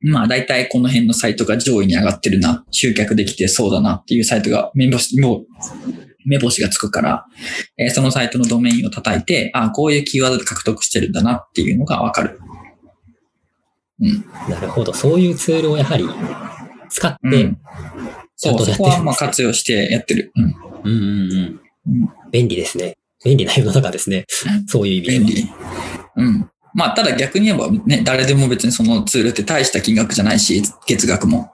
[0.00, 5.46] まあ大体この辺のサイトが上位に上がってるな、集客できてそうだなっていうサイトが目星、もう
[6.26, 7.26] 目星がつくから、
[7.78, 12.40] えーそのサイトのドメインを叩いて、あこういうキーワードで獲得してるんだなっていうのがわかる。
[14.00, 14.24] うん。
[14.50, 14.92] なるほど。
[14.92, 16.04] そういうツールをやはり
[16.88, 17.58] 使って、うん。
[18.36, 20.32] そう、そこはまあ活用してやってる。
[20.34, 20.44] うん。
[20.44, 20.52] うん
[20.84, 21.60] うんうん。
[21.86, 22.96] うん便利ですね。
[23.24, 24.26] 便利な世の中ですね。
[24.66, 25.18] そういう意味では。
[25.18, 25.52] 便利。
[26.16, 26.50] うん。
[26.74, 31.50] まあ、ただ逆に言えばね、誰でも別にそのツールって大した金額じゃないし、月額も。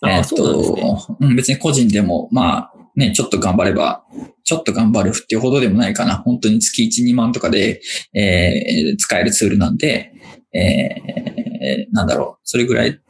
[0.00, 4.04] ああえっそううん、別に個人でも、まあ、ね、ちょっと頑張れば、
[4.44, 6.16] ちょっと頑張るっていうほどでもないかな。
[6.16, 7.80] 本当に月1、2万とかで、
[8.14, 10.12] えー使えるツールなんで、
[10.54, 13.00] えーなんだろう、それぐらい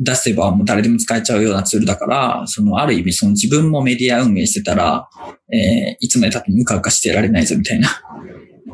[0.00, 5.08] 出せばもう誰でも使えちゃうようなツールだから、そのある意味その自分もメディア運営してたら、
[5.52, 7.88] えーいつまで経ってもうかうかしてられないぞみたいな。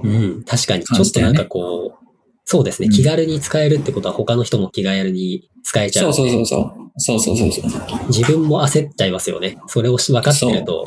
[0.02, 0.44] うん。
[0.44, 0.84] 確かに。
[0.84, 2.04] ちょっとなんかこう、
[2.44, 2.86] そうですね。
[2.86, 6.28] うん気軽に使えるってことは他の人も気軽に使えちゃうそう。
[6.28, 6.90] そうそうそう。
[6.98, 8.06] そうそうそうそう。
[8.08, 9.56] 自分も焦っちゃいますよね。
[9.66, 10.86] それをし分かってると。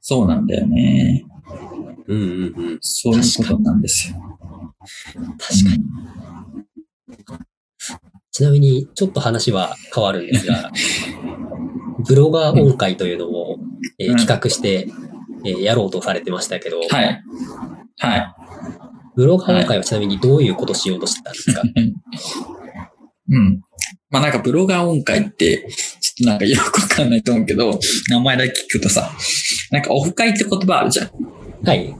[0.00, 1.24] そうなんだよね。
[2.06, 2.78] うんうんうん。
[2.80, 4.16] そういうことなんですよ。
[5.38, 5.84] 確かに。
[8.32, 10.70] ちなみに、ちょっと話は変わるんですが、
[12.06, 13.58] ブロガー音会というのを、
[13.98, 14.88] えーうん企画して、
[15.44, 17.22] えーやろうとされてましたけど、はい。
[17.98, 18.34] はい。
[19.16, 21.62] ブロガー音会はちなみにどういうことしようとしてたんですか、
[23.30, 23.60] うん。
[24.10, 25.68] まあなんかブロガー音会って、
[26.00, 29.10] ちょっとなんかよくわかんないと思うけど、名前だけ聞くとさ、
[29.70, 31.10] なんかオフ会って言葉あるじゃん。
[31.64, 31.94] はい。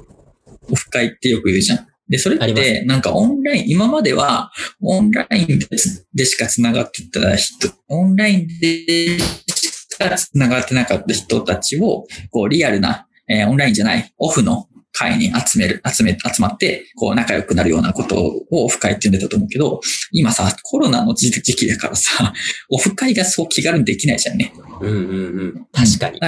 [0.71, 1.88] オフ会ってよく言うじゃん。
[2.09, 5.69] で、それって、なんかオンライン、今まではオンラインで
[6.15, 19.81] でしか繋がってた人、オンラインでしか繋がってなかった人たちを、こうリアルな、えーオンラインじゃない、オフの会に集める、集め、集まって、こう仲良くなるようなことをオフ会って呼んでたと思うけど、
[20.13, 22.33] 今さ、コロナの時時期だからさ、
[22.71, 24.53] オフ会がそう気軽にできないじゃんね。
[24.81, 25.67] うんうんうん。
[25.73, 26.19] 確かに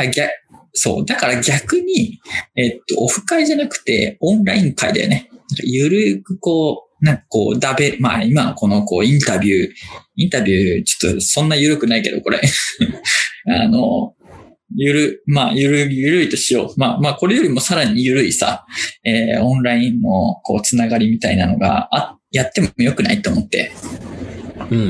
[0.72, 1.04] そう。
[1.04, 2.20] だから逆に、
[2.56, 5.30] えっと、オフ会じゃなくて、オンライン会だよね。
[5.64, 9.72] ゆるくこう、なんかこう、だべ、まあ今このこう、インタビュー、
[10.16, 12.40] インタビュー、ちょっとそんなゆるくないけど、これ。
[13.48, 14.14] あの、
[14.76, 16.80] ゆる、まあ、ゆる、ゆるいとしよう。
[16.80, 18.66] まあ、まあ、これよりもさらにゆるいさ、
[19.04, 23.72] えーオンラインの、こう、つながりみたいなのが、あ、やってもよくないと思って。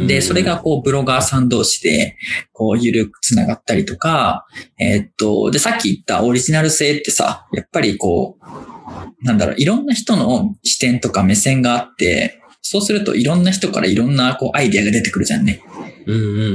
[0.06, 2.16] で、それがこう、ブロガーさん同士で、
[2.52, 4.46] こう、ゆるくつながったりとか、
[4.78, 15.62] えーっと、で、さっき言ったオリジナル性ってさ、やっぱりこう、なんだろう、いろんな人の視点とか目線があって、そうするといろんな人からいろんなこうアイデアが出てくるじゃんね。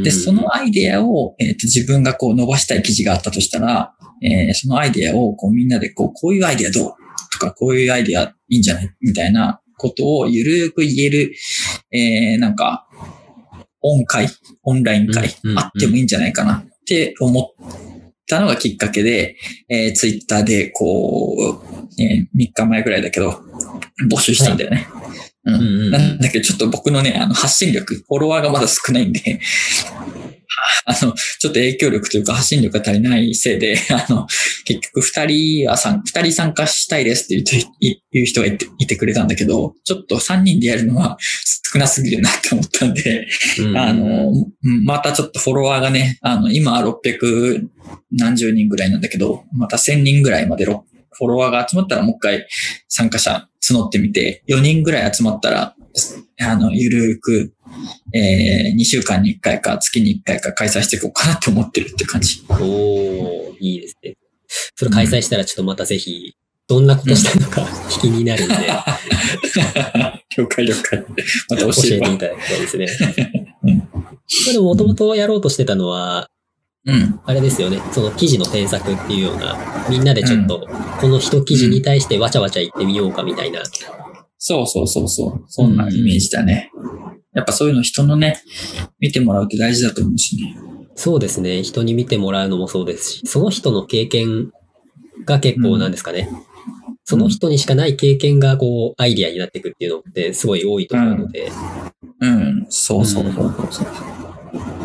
[0.04, 6.94] で、そのアイデアを、えーっと自分がこう伸ばしたい記事があったとしたら、えーそのアイデアをこうみんなでこう、こういうアイデアどう
[7.34, 11.34] とか、こういうアイデアいいんじゃないみたいなことをゆるく言える、
[11.92, 12.88] えーなんか、
[13.88, 14.28] オン会、
[14.64, 16.56] オンライン会あってもいいんじゃないかな。
[16.56, 17.66] って思っ
[18.28, 19.38] たのがきっかけで、
[19.70, 23.42] えーツイッターでこう、え3日前ぐらいだけど、
[24.10, 24.88] 募集したんだよね。
[25.46, 25.92] うん。
[25.92, 29.40] なんだけど、ちょっと僕のね、あの、発信力、フォロワーがまだ少ないんで、
[30.86, 34.28] あの、ちょっと影響力というか発信力が足りないせいで、 あの、
[34.66, 41.18] 結局二人はさん、二人参加したいですって言う人い言う人がいていてくれたんだけど、ちょっと三人でやるのは
[41.74, 43.28] 少なすぎるなって思ったんで、
[43.60, 43.78] うん。
[43.78, 44.32] あの、
[44.64, 47.68] うんまたちょっとフォロワーがね、あの、今600
[48.12, 52.48] 何十人ぐらいなんだけど、また1000人ぐらいまでろフォロワーが集まったらもう一回
[52.88, 55.76] 参加者募ってみて、4人ぐらい集まったら、
[56.42, 57.54] あの、ゆるく、
[58.14, 62.46] えー、2週間に1回か月に1回か開催していこうかなって思ってるって感じ。
[62.50, 64.18] おー、いいですね。
[64.76, 66.36] それ開催したらちょっとまたぜひ、
[66.68, 67.68] どんなことしたのか
[68.02, 68.56] 気になるんで、
[70.38, 71.06] 了解了解。
[71.50, 72.88] また教教えていただきたいですね。
[73.64, 73.78] うん
[74.46, 76.30] まあでももともとやろうとしてたのは、
[76.86, 77.20] うん。
[77.26, 79.58] あれですよね、その記事の添削っていうような、
[79.90, 80.68] みんなでちょっと、
[81.00, 83.64] この一記事に対してわちゃわちゃ言ってみようかみたいな。
[84.38, 85.44] そうそうそうそう。
[85.48, 86.72] そんなイメージだね。
[87.34, 88.42] やっぱそういうの人のね、
[89.00, 90.58] 見てもらうって大事だと思うしね。
[90.96, 91.64] そうですね。
[91.64, 94.52] 人に見てもらうのもそうですし、その人の経験
[95.26, 96.30] が結構なんですかね。
[97.04, 101.52] その人にしかない経験がこう、アイディアになっていくっていうのってすごい多いと思うので、
[102.22, 103.88] うん、そうそうそうそう。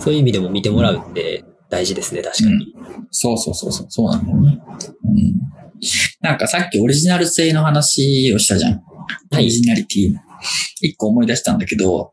[0.01, 2.75] そういう意味でも見てもらうって大事ですね、確かに。
[3.11, 4.61] そうそうそうそう、そうなんだよね。
[5.05, 5.60] うん。
[6.21, 8.75] なんかさっきオリジナル性の話をしたじゃん。
[8.75, 10.14] オはいリジナリティ。
[10.81, 12.12] 一個思い出したんだけど、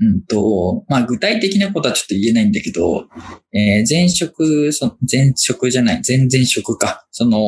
[0.00, 3.06] うんと、まあ具体的なことはちょっと言えないんだけど、
[3.52, 7.06] えー前職、そ前職じゃない、前々職か。
[7.12, 7.38] その、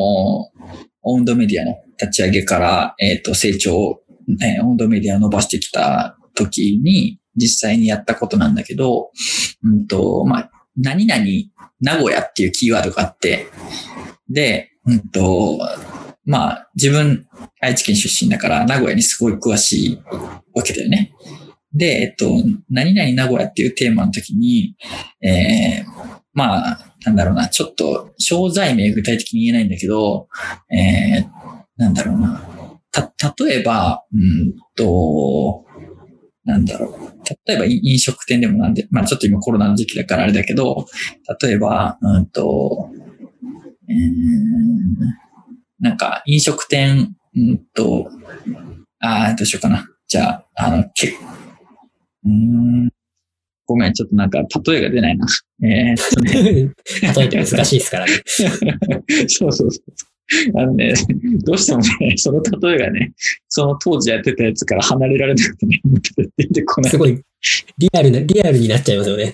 [1.03, 4.03] オウンドメディアの立ち上げから、えっ、と、成長、
[4.43, 9.11] えーオウンドメディアを伸ばしてきた時に、実際にやったことなんだけど、
[9.65, 11.25] うんと、まあ、何々、
[11.81, 13.47] 名古屋っていうキーワードがあって、
[14.29, 15.59] で、うんと、
[16.25, 17.27] まあ、自分、
[17.61, 20.03] 愛知県出身だから、名古屋にすごい詳しい
[20.55, 21.13] わけだよね。
[21.73, 22.29] で、えっと、
[22.69, 24.77] 何々名古屋っていうテーマの時に、
[25.23, 30.29] えー、まあ、なんだろうな、ちょっと、商材名具体的に言えないんだけど、
[30.71, 31.29] えー、
[31.77, 32.43] なんだろうな。
[32.91, 33.13] た、
[33.45, 35.65] 例えば、うんと、
[36.45, 36.91] なんだろう。
[37.47, 40.87] 例えば飲食店でもなんで、まあちょっと今コロナの時期だからあれだけど、
[41.41, 42.91] 例えば、うんと、
[43.91, 45.31] えー
[45.81, 48.11] なんか飲食店、うんと、
[49.01, 49.87] あーどうしようかな。
[50.09, 52.91] じゃあ、あの、け、うーん、
[53.65, 55.27] ごめん、ちょっとなんか例えが出ないな。
[55.65, 56.33] えーっとね。
[56.33, 58.13] 例えて難しいですからね。
[59.29, 60.61] そうそうそう。
[60.61, 60.93] あのね、
[61.45, 63.13] どうしてもね、その例えがね、
[63.49, 65.81] その当時やってたやつから離れられなくてね、
[66.37, 66.99] 出てこないす。
[66.99, 67.21] ごい、
[67.79, 69.33] リアルな、リアルになっちゃいますよね。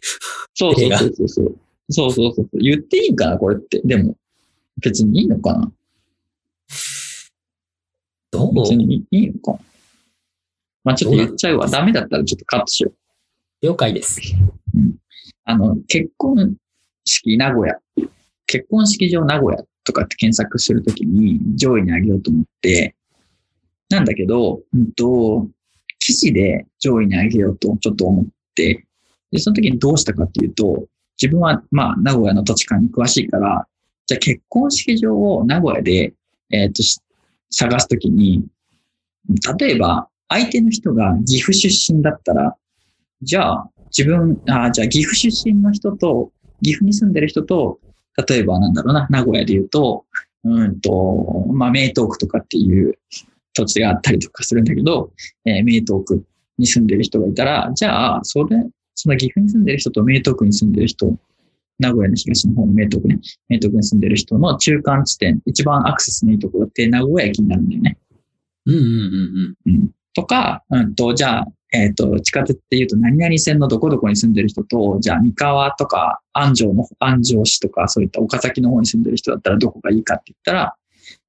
[0.55, 1.57] そうそうそうそうそう。
[1.90, 2.49] そうそうそう。
[2.59, 3.81] 言っていいんかなこれって。
[3.85, 4.16] でも、
[4.79, 5.73] 別にいいのかな？
[8.31, 8.55] どう？
[8.55, 9.53] 別にいいのか？
[9.53, 9.59] な
[10.85, 11.69] まあちょっと言っちゃうわ。
[11.69, 12.95] ダメだったらちょっとカットしよう。
[13.62, 14.21] 了解です。
[15.45, 16.55] あの、結婚
[17.05, 17.77] 式名古屋、
[18.47, 22.95] 結婚式場名古屋とかって検索するときに上位に上げようと思って、
[23.89, 25.49] なんだけど、うんと、
[25.99, 28.85] 記事で上位に上げようとちょっと思って、
[29.31, 30.85] で、その時にどうしたかっていうと、
[31.21, 33.67] 自分は、まあ、名古屋の土地勘に詳しいから、
[34.07, 36.14] じゃあ結婚式場を名古屋で、
[36.51, 36.83] えっ、と、
[37.51, 38.45] 探すときに、
[39.59, 42.57] 例えば、相手の人が岐阜出身だったら、
[43.23, 46.31] じゃあ、自分、あじゃあ岐阜出身の人と、
[46.62, 47.79] 岐阜に住んでる人と、
[48.29, 50.05] 例えばなんだろうな、名古屋で言うと、
[50.45, 52.99] うんと、まあ、名東区とかっていう
[53.53, 55.11] 土地があったりとかするんだけど、
[55.45, 56.25] えー名東区
[56.59, 58.57] に住んでる人がいたら、じゃあ、それ、
[58.95, 61.14] その岐阜に住んでる人と名東区に住んでる人、
[61.79, 67.99] 名古屋の東の方の名東区ね、名東区に住んでる人の中間地点、一番アクセスのいいところって名古屋駅になるんだよね。
[68.67, 69.91] うんうんうんうん。
[70.15, 80.75] とか、うんと、じゃあ、えっ、と、地下鉄って言うと、何々線のどこどこに住んでる人と、じゃあ、三河とか、安城の、安城市とか、そういった岡崎の方に住んでる人だったらどこがいいかって言ったら、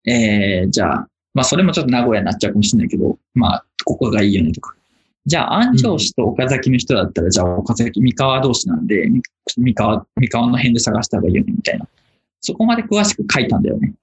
[0.06, 4.77] えー、じゃあ、まあ、それもちょっと名古屋になっちゃうかもしれないけど、まあ、ここがいいよねとか。
[5.28, 9.22] じゃあ、安城市と岡崎の人だったら、じゃあ、岡崎、三河同士なんで、み
[9.58, 11.86] 三河、三河の辺で探した方がいいよね、みたいな。
[12.40, 13.94] そこまで詳しく書いたんだよね。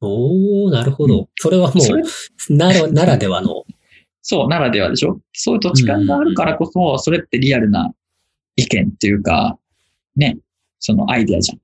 [0.00, 1.28] おー、なるほど。
[1.36, 3.64] それはもう、なら、ならではの。
[4.22, 5.20] そう、ならではでしょ？
[5.32, 7.92] そういう土地勘があるからこそ、それってリアルな
[8.54, 9.58] 意見っていうか、
[10.14, 10.38] ね、
[10.78, 11.58] そのアイディアじゃん。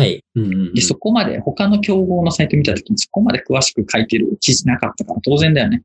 [0.00, 0.22] はい。
[0.36, 5.82] うんで、そこまで、他の競合のサイト見たときにそこまで詳しく書いてる記事なかったから当然だよね。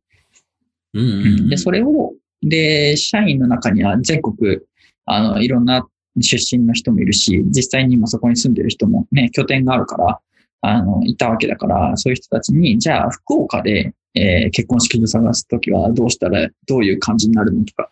[0.93, 4.59] うんうんうんで、それを、で、社員の中には全国、
[5.05, 5.87] あの、いろんな
[6.21, 10.19] 出身の人もいるし、実際に今そこに住んでる人もね、拠点があるから、
[10.61, 17.89] あの、いたわけだから、そういう人たちに、じゃあ、福岡で、えー結婚式場探すときはどうしたら、どういう感じになるのとか。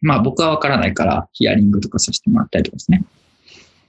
[0.00, 3.04] まあ、僕はわからないから、ヒアリングとかさせてもらったりとかですね。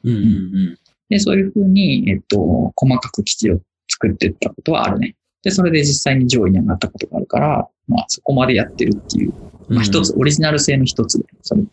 [0.04, 0.78] うんうんうん。
[1.10, 5.16] で、そういうふうに、えっと、細かく記事を作っていったことはあるね。
[5.44, 9.34] で、それで実際に上位に上がったことがあるから、まあ、そこまでやってるっていう、
[9.70, 11.64] まあ、一つ、オリジナル性の一つで、それ。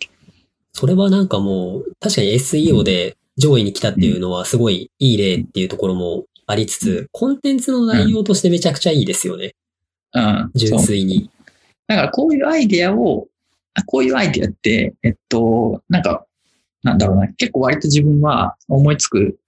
[0.72, 9.54] それはなんかもう、確かに SEO で上位に来たっていうのはすごいいい例っていうところもありつつ、コンテンツの内容としてめちゃくちゃいいですよね。
[10.12, 10.50] うん。
[10.54, 10.78] 純。
[10.78, 11.30] 粋に。
[11.86, 13.28] だから、こういうアイデアを、
[13.74, 16.26] あこういうアイデアって、えっと、なんか、
[16.82, 19.38] なんだろうな、結構割と自分は思いつく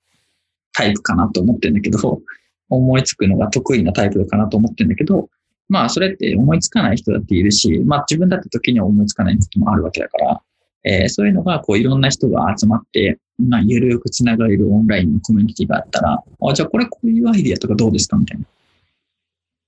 [0.73, 2.20] タイプかなと思ってるんだけど、
[2.68, 5.29] 思いつくのが得意なタイプかなと思ってるんだけど、
[5.69, 10.43] まあ、それって思いつかない人だっているし、まあ、自分だって時には思いつかないこともあるわけだから、
[10.85, 18.45] えーそういうのが、こう、いろんな人が集まって、まあ、ゆるくつながれるオンラインのコミュニティがあったら、あ、じゃあこれこういうアイディアとかどうですかみたいな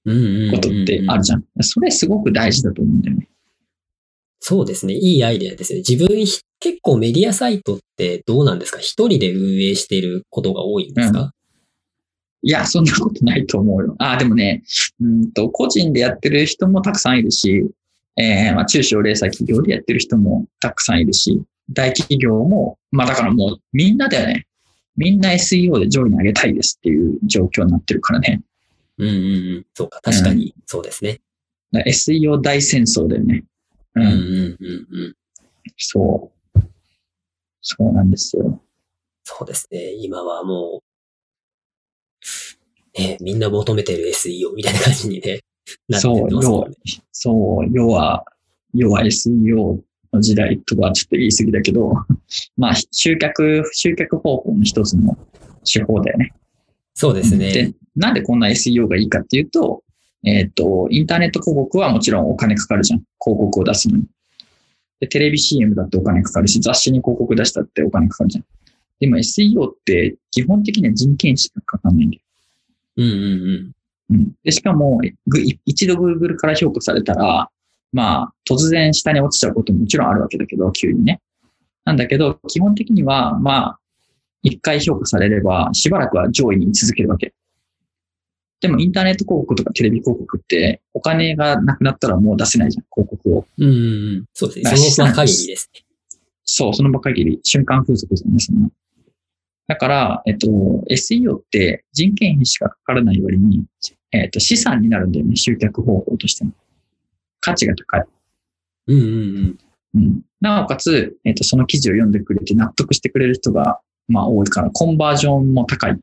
[0.07, 1.45] うんうんうんうんことってあるじゃん。
[1.61, 3.29] それすごく大事だと思うんだよね。
[4.41, 4.95] そうですね。
[4.95, 5.81] いいアイデアですね。
[5.87, 8.79] 自分ひ、結構メディアサイトってどうなんですか？
[8.79, 11.35] 一人で運営していることが多いんですか、
[12.43, 13.95] いや、そんなことないと思うよ。
[13.99, 14.63] あ、でもね、
[15.01, 17.71] うんと、個人でやってる人もたくさんいるし、
[18.17, 24.47] えー、まあ、中小零細企業でやってる人もたくさんいるし、大企業も、まあだからもうみんなだよね。
[24.97, 28.43] みんな SEO で上位に上げたいですっていう状況になってるからね。
[28.99, 29.17] うんうんう
[29.61, 29.67] ん。
[29.73, 31.21] そうか、確かに、そうですね。
[31.73, 33.45] SEO 大戦争だよね。
[33.95, 34.01] う。
[34.01, 35.15] うんんうんうんうん。
[35.77, 36.61] そう。
[37.63, 38.61] そうなんですよ。
[39.25, 39.93] そうですね。
[39.95, 40.90] 今はもう、
[42.99, 45.41] ね、みんな求めてる SEO みたいな感じにね、
[45.89, 48.25] なってますね。、そう、要は、
[48.75, 49.81] 要は SEO
[50.13, 51.93] の時代とはちょっと言い過ぎだけど、
[52.57, 55.17] まあ、集客、集客方法の一つの
[55.65, 56.33] 手法だよね。
[56.95, 59.83] そうですねで。、なんでこんな SEO がいいかっていうと、
[60.25, 63.01] えっ、と、インターネット広告はもちろんお金かかるじゃん。
[63.23, 64.05] 広告を出すのに。
[65.01, 68.45] で、テレビ CM だってお金かかるし、雑誌に広告出したってお金かかるじゃん。
[69.01, 72.23] でも SEO って基本的には人件費しかかかんないんだよ。
[73.01, 73.73] うんうん
[74.11, 74.17] うん。
[74.17, 74.33] うん。
[74.45, 77.49] で、しかも、ぐ一度 Google から評価されたら、
[77.93, 81.21] まあ、突然下に落ちちゃうことももちろんあるわけだけど、急にね。
[81.85, 83.79] なんだけど、基本的には、まあ、
[84.43, 87.35] 一回評価されれば、しばらくは上位に居続けるわけ。
[88.61, 93.47] でも、インターネット広告とかテレビ広告って、お金がなくなったらもう出せないじゃん、広告を。
[93.57, 93.77] うんうんう
[94.21, 94.25] ん。
[94.35, 94.71] そうですね。
[94.71, 95.81] らその場限りですね。
[96.45, 98.71] そう、その場限り、瞬間風速ですよね、その。
[99.71, 100.49] だから、えっと、
[100.91, 103.65] SEO って人件費しかかからない割に、
[104.11, 106.51] えっと、資産になるんだよね、集客方法としても。
[107.39, 108.05] 価値が高い。
[108.89, 109.59] うんうんうん。
[109.95, 110.23] うん。
[110.41, 115.97] なおかつ、えっと、その記事を読んでくれて納得してくれる人が、まあ多いから、コンバージョンも高い。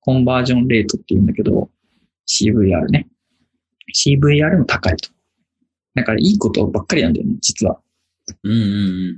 [0.00, 1.68] コンバージョンレートって言うんだけど、
[2.26, 3.06] CVR ね。
[3.94, 5.10] CVR も高いと。
[5.94, 7.78] だからいいことばっかりなんだよね、実は。
[8.44, 8.62] うんうんう
[9.12, 9.16] ん。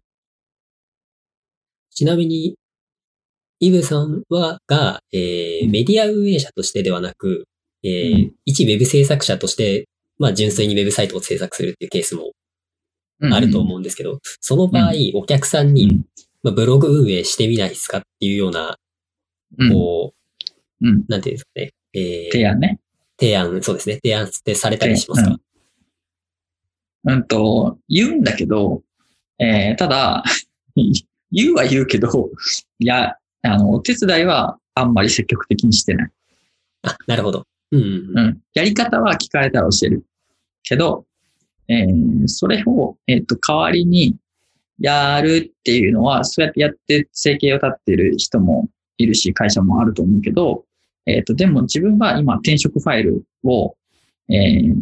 [1.91, 2.57] ちなみに、
[3.63, 7.45] イブさんは、が、えー、メディア運営者としてではなく、
[7.85, 8.33] えーうん。
[8.45, 9.89] 一ウェブ制作者として、
[10.19, 12.33] まあ、純粋にウェブサイトを制作するっていうケースも
[13.21, 13.33] うん。
[13.33, 16.05] あると思うんですけど、その場合、お客さんに、うん。
[16.43, 18.77] まあ、ブログ運営してみないですかっていうような、
[19.59, 19.73] うん。
[19.73, 20.13] こ
[20.83, 21.05] う、うん。
[21.07, 22.81] なんていうんですかね、えー提案ね。
[23.21, 25.37] 提案、そうですね、提案ってされたりしますか、
[27.05, 28.83] うんと、言うんだけど、
[29.39, 30.25] えー、ただ、
[31.31, 32.09] 言うは言うけど、
[32.81, 36.11] いや、あの、お手伝いはあんまり積極的にしてない。
[36.83, 37.47] あ、なるほど。
[37.73, 38.41] うんうん。
[38.55, 40.05] やり方は聞かれたら教える。
[40.63, 41.07] けど、
[41.69, 44.17] えー、それを、えっ、と、代わりに
[44.79, 48.69] やるっていうのは、そうやってやって生計を立っている人も
[48.99, 50.65] いるし、会社もあると思うけど、
[51.07, 53.75] えっ、と、でも自分は今転職ファイルを、
[54.29, 54.75] えー、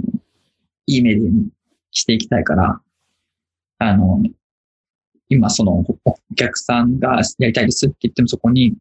[0.87, 1.49] いいメディアに
[1.93, 2.81] していきたいから、
[3.79, 4.23] あの、
[5.31, 8.75] 今そのお客さんがやりたいですって言ってもそこに、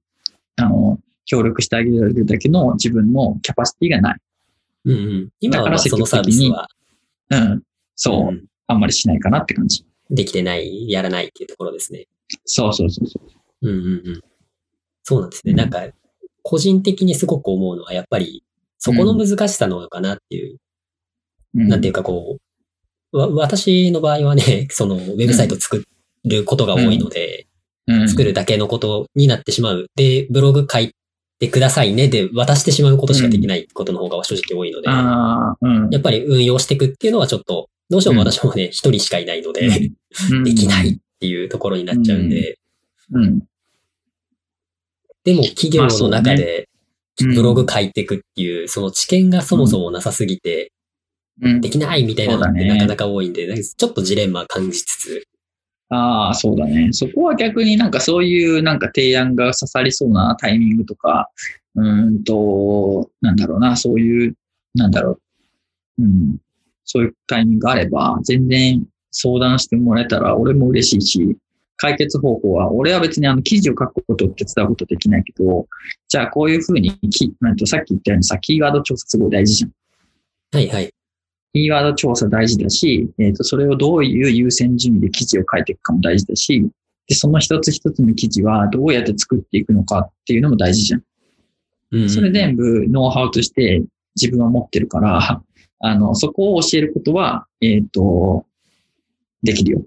[0.58, 4.20] あの、協力してあげられるだけの自分のキャパシティがない。
[4.86, 5.30] うんうん。
[5.40, 6.68] 今はそのサービスは、
[7.30, 7.62] うん。
[7.96, 9.86] そう、んあんまりしないかなって感じ。
[10.10, 12.08] できてない、やらないっていうところですね。
[12.46, 13.20] そうそうそうそ
[13.62, 13.70] う。
[13.70, 14.22] うんうんうん。
[15.04, 15.52] そうなんですね。
[15.52, 15.88] うんなんか、
[16.42, 18.44] 個人的にすごく思うのは、やっぱり、
[18.80, 20.58] そこの難しさなのかなっていう、
[21.54, 22.40] うん、なんていうかこ
[23.12, 25.84] う、わ、私の場合はね、その、ウェブサイト作
[26.26, 27.48] ることが多いので、
[27.88, 29.88] うん、作るだけのことになってしまう。
[29.96, 30.94] で、ブログ書い
[31.40, 32.08] てくださいね。
[32.08, 34.88] で渡してしまうことしかできないことの方が正直多いので。
[35.92, 39.92] やっぱり運用していくっていうのはちょっと、どうしても私もね、一人しかいないので、
[40.32, 40.44] うん。
[40.44, 42.60] できないっていうところになっちゃうんで、
[43.12, 43.40] うん。
[45.24, 46.70] でも企業の中で
[47.22, 47.36] うん。
[47.36, 50.72] ブログ書いていくっていう、その知見がそもそもなさすぎて、
[51.42, 51.62] うん。
[51.62, 55.28] できないみたいなのってなかなか多いんで、ちょっとジレンマ感じつつ、
[55.90, 56.90] ああ、そうだね。
[56.92, 61.30] そこは逆になんかそういうなんか提案が刺さりそうなタイミングとか、
[61.76, 64.36] うんと、なんだろうな、そういう、
[64.76, 65.20] なんだろ
[65.98, 66.38] う、うん、
[66.86, 71.38] そういうタイミングがあれば、全然相談してもらえたら俺も嬉しいし、
[71.78, 75.66] 解決方法は、俺は別にあの記事を書くことって手伝うことできないけど、
[76.08, 79.72] じゃあこういうふうにき、なんとさっき言ったようにさ、キーワード調査すごい大事じゃん。
[80.52, 80.99] はいはい。
[81.54, 86.70] キーワード調査大事だし、えっ、と、それをどういう優先順位で記事を書いていくかも大事だし、
[87.08, 91.00] で、その一つ一つの記事はどうやって作っていくのかっていうのも大事じゃん。
[91.92, 93.82] うんうんそれ全部ノウハウとして
[94.16, 95.42] 自分は持ってるから、
[95.80, 98.46] あの、そこを教えることは、えっ、と、
[99.42, 99.86] できるよ。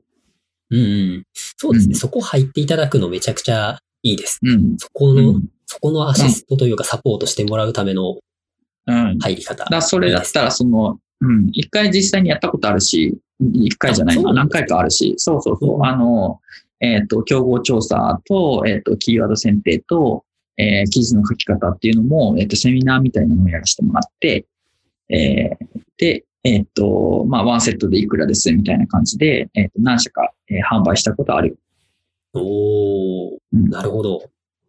[0.70, 0.82] うんう
[1.18, 1.26] ん。
[1.32, 4.40] そうですね、うんそこ入っていただくのめちゃくちゃいいです。
[4.42, 4.76] うん。
[4.78, 5.44] そこの、うん。
[5.66, 8.18] そこのアシストというかサポートしてもらうための
[8.86, 9.18] うん。
[9.18, 9.64] 入り方。
[9.64, 14.32] だそれだったら、その、うん、一回実際にやったことあるし、一回じゃないな。
[14.32, 15.14] 何回かあるし。
[15.18, 15.78] そうそうそうう。
[15.78, 16.40] んあの、
[16.80, 20.24] えっ、と、競合調査と、えっ、と、キーワード選定と、
[20.58, 24.46] えー記事の書き方っていうのも、えっ、と、セミナーみたいなのをやらせてもらって、
[25.08, 31.54] えーで、えっ、と、まあ、ワンセットでいくらですみたいな感じで、えっ、と、何社か、えー販売したことあるよ。
[32.34, 34.22] おー、うんなるほど。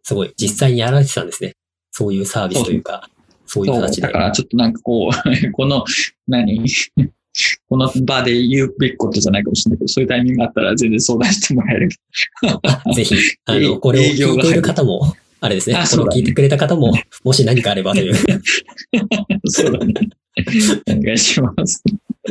[0.04, 0.32] すごい。
[0.36, 1.54] 実際にやられてたんですね。
[1.90, 3.08] そういうサービスというか、
[3.54, 4.10] そういう形でだ。
[4.10, 5.12] からちょっとなんかこう、
[5.52, 5.84] この、
[6.26, 6.64] 何？
[7.68, 11.88] この場で言うべきことじゃないかもしれないけど、そういうタイミングがあったら全然相談してもらえる。
[12.94, 16.92] ぜひ、あ営の、これを聞いている方も、あれですね、これを聞いてくれた方も、
[17.24, 18.14] もし何かあればという、
[19.46, 19.94] そうだね。
[20.88, 21.82] お願いします。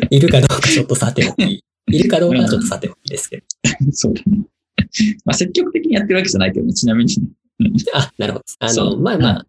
[0.09, 3.43] いるかどうかちょっとさておき、いるかどうかはちょっとさておきですけど。
[3.91, 4.45] そうだね。
[5.25, 7.27] まあ積極的にやってるわけじゃないけどね、ちなみにね。
[7.93, 8.45] あ、なるほど。
[8.59, 9.45] あの、まあまあ、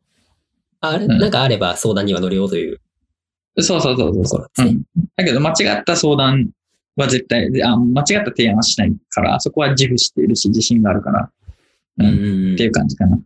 [0.90, 2.80] あれ、うんなんかあれば相談には乗るよという
[3.58, 4.70] そうそうそうそうね。
[4.96, 5.04] うん。
[5.16, 6.50] だけど間違った相談
[6.96, 11.30] は絶対、あ間違った提案はしないから、そこは自負しているし、自信があるから、
[11.98, 13.18] うんうんうんうんっていう感じかな。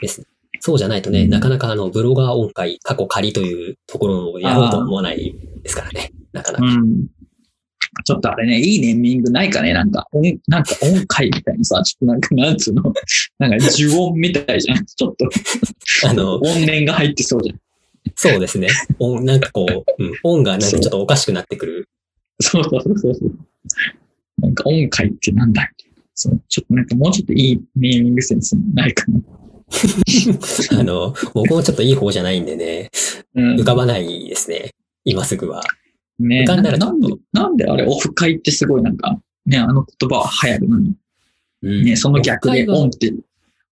[0.00, 0.26] ですね。
[0.60, 6.12] そうじゃないとね、うんなかなかあの、ブロガー音階、過去仮というところをやろうと思わないですからね。
[6.32, 6.64] なかなか。
[6.64, 7.06] うん。
[8.04, 12.82] ちょっとあれね、いいネーミングないかねなんか、音、なんか音階みたいにさ、ちょっとなんか、なんつうの、
[13.38, 14.84] なんか呪音みたいじゃん。
[14.86, 15.28] ちょっと
[16.06, 17.60] あの、音念が入ってそうじゃん。
[18.14, 18.68] そうですね。
[18.98, 21.88] 音、なんかこう、うん、音がなんかちょっとおかしくなってくる。
[22.40, 23.32] そうそうそうそう。
[24.40, 25.88] なんか音階ってなんだっけ？
[26.14, 29.20] そう、ちょっとなんかもうちょっといいネーミングセンスないかな。
[30.80, 32.90] あの、僕もちょっといい方じゃないんでね、
[33.34, 34.70] うん浮かばないですね。
[35.04, 35.62] 今すぐは。
[36.18, 40.94] ね浮かんなんで、なんであれ、オフ会ってすごいなんか、ね、あの言葉は流行るのに、
[41.62, 43.12] うんね、その逆でオンって、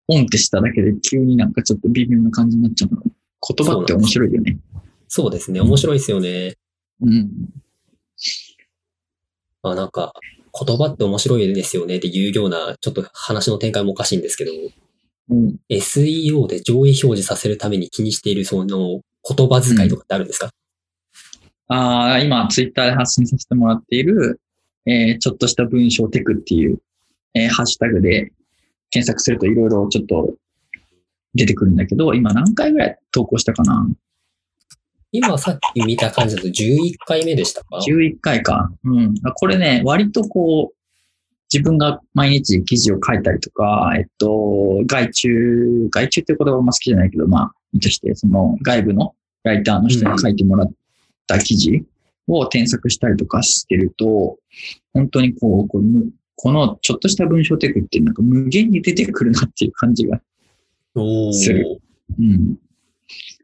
[0.08, 3.02] オンってしただけで急になんかちょっと微妙な感じになっちゃうの。
[3.48, 4.58] 言葉って面白いよね。
[5.08, 5.62] そうですね。
[5.62, 6.56] 面白いですよね。
[7.02, 7.30] うん。
[9.62, 10.14] あ、なんか、
[10.66, 14.52] 言葉って面白いですよねっていうような、ちょっと話の展開もおかしいんですけど、
[15.30, 15.56] うん。
[15.70, 20.50] SEO で上位表示させるために気にしているその言葉遣いとかってあるんですか、
[21.68, 24.40] ああ、今、ツイッターで発信させてもらっている、
[24.86, 26.80] えーちょっとした文章テクっていう、
[27.34, 28.32] えーハッシュタグで
[28.92, 30.36] 検索するといろいろちょっと
[31.34, 33.88] 出てくるんだけど、今何回ぐらい投稿したかな？
[35.12, 38.70] 今さっき見た感じだと11回目でしたか ?11 回か。
[38.84, 39.16] うん。
[39.24, 40.76] あこれね、割とこう、
[41.54, 50.72] 自分が毎日記事を書いたりとか、えっと、外注、外注っていう言葉はあんま好きじゃないけど、まあ、として、その外部のライターの人に書いてもらっ
[51.28, 51.84] た記事
[52.28, 54.38] を添削したりとかしてると、
[54.94, 56.04] 本当にこう、この
[56.38, 60.20] このちょっとした文章テクってなんか無限に出てくるなっていう感じが
[61.32, 61.82] する
[62.20, 62.58] うん。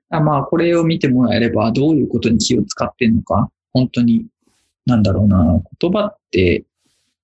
[0.10, 4.26] あまあ、これを見てもらえれば、どういうことに気を使ってんのか、本当に、
[4.86, 6.66] なんだろうな、言葉って、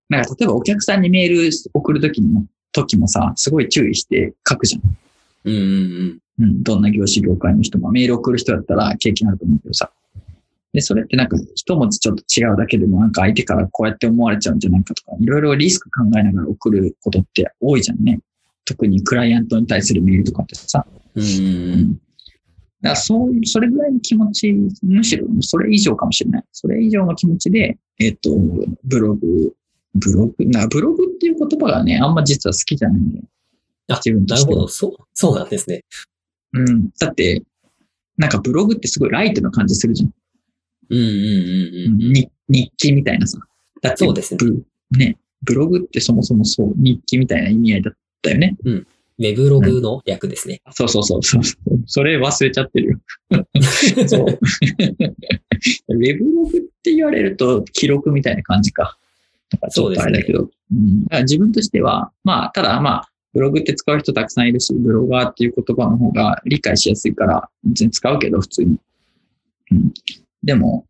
[0.09, 4.97] なんか例えばお客さんにメール送るときも、時もさ、すごい注意して書くじゃん。
[5.43, 6.19] うんうんうん。
[6.39, 9.91] うん、どんな業種業界の人も、メール送る人だったら経験あると思うけどさ。
[10.77, 18.19] で、それってなんか一文字ちょっと違うだけでもなんか相手からこうやって思われちゃうんじゃないかとか、いろいろリスク考えながら送ることって多いじゃんね。
[18.63, 20.85] 特にクライアントに対するメールとかってさ。
[21.15, 21.93] うん。
[21.93, 22.01] だか
[22.89, 24.53] らそういう、それぐらいの気持ち、
[24.83, 26.43] むしろそれ以上かもしれない。
[26.51, 28.29] それ以上の気持ちで、えっと、
[28.83, 29.53] ブログ、
[29.95, 33.23] ブログ、な、ブログっていう言葉がね、あんま実は好きじゃないんだよ。
[33.89, 34.67] あ自分なるほど。
[34.67, 35.83] そう、そうなんですね。
[36.53, 36.89] うん。
[36.99, 37.41] だって、
[38.17, 40.13] なんかブログってすごいライトな感じするじゃん。
[40.89, 42.13] うんうんうんうん。
[42.13, 43.39] に日記みたいなさ。
[43.81, 44.65] だそうですねブ
[44.97, 45.17] ね。
[45.43, 48.57] ブログってそもそもそう、日記みたいな意味合いだったよね。
[49.19, 50.61] ウェブログの略ですね。
[50.71, 51.41] そうそうそうそう。
[51.87, 52.99] それ忘れちゃってるよ。
[54.07, 54.25] そう。
[55.89, 58.97] ウェブログって言われると記録みたいな感じか。
[59.49, 60.49] だからちょっとあれだけど。
[60.71, 68.77] うん、だから自分としては、まあ、ただまあ、ブログって使う人たくさんいるし、ブロガーっていう言葉の方が理解しやすいから、別に使うけど、普通に。
[69.71, 69.93] うん、
[70.47, 70.85] でも、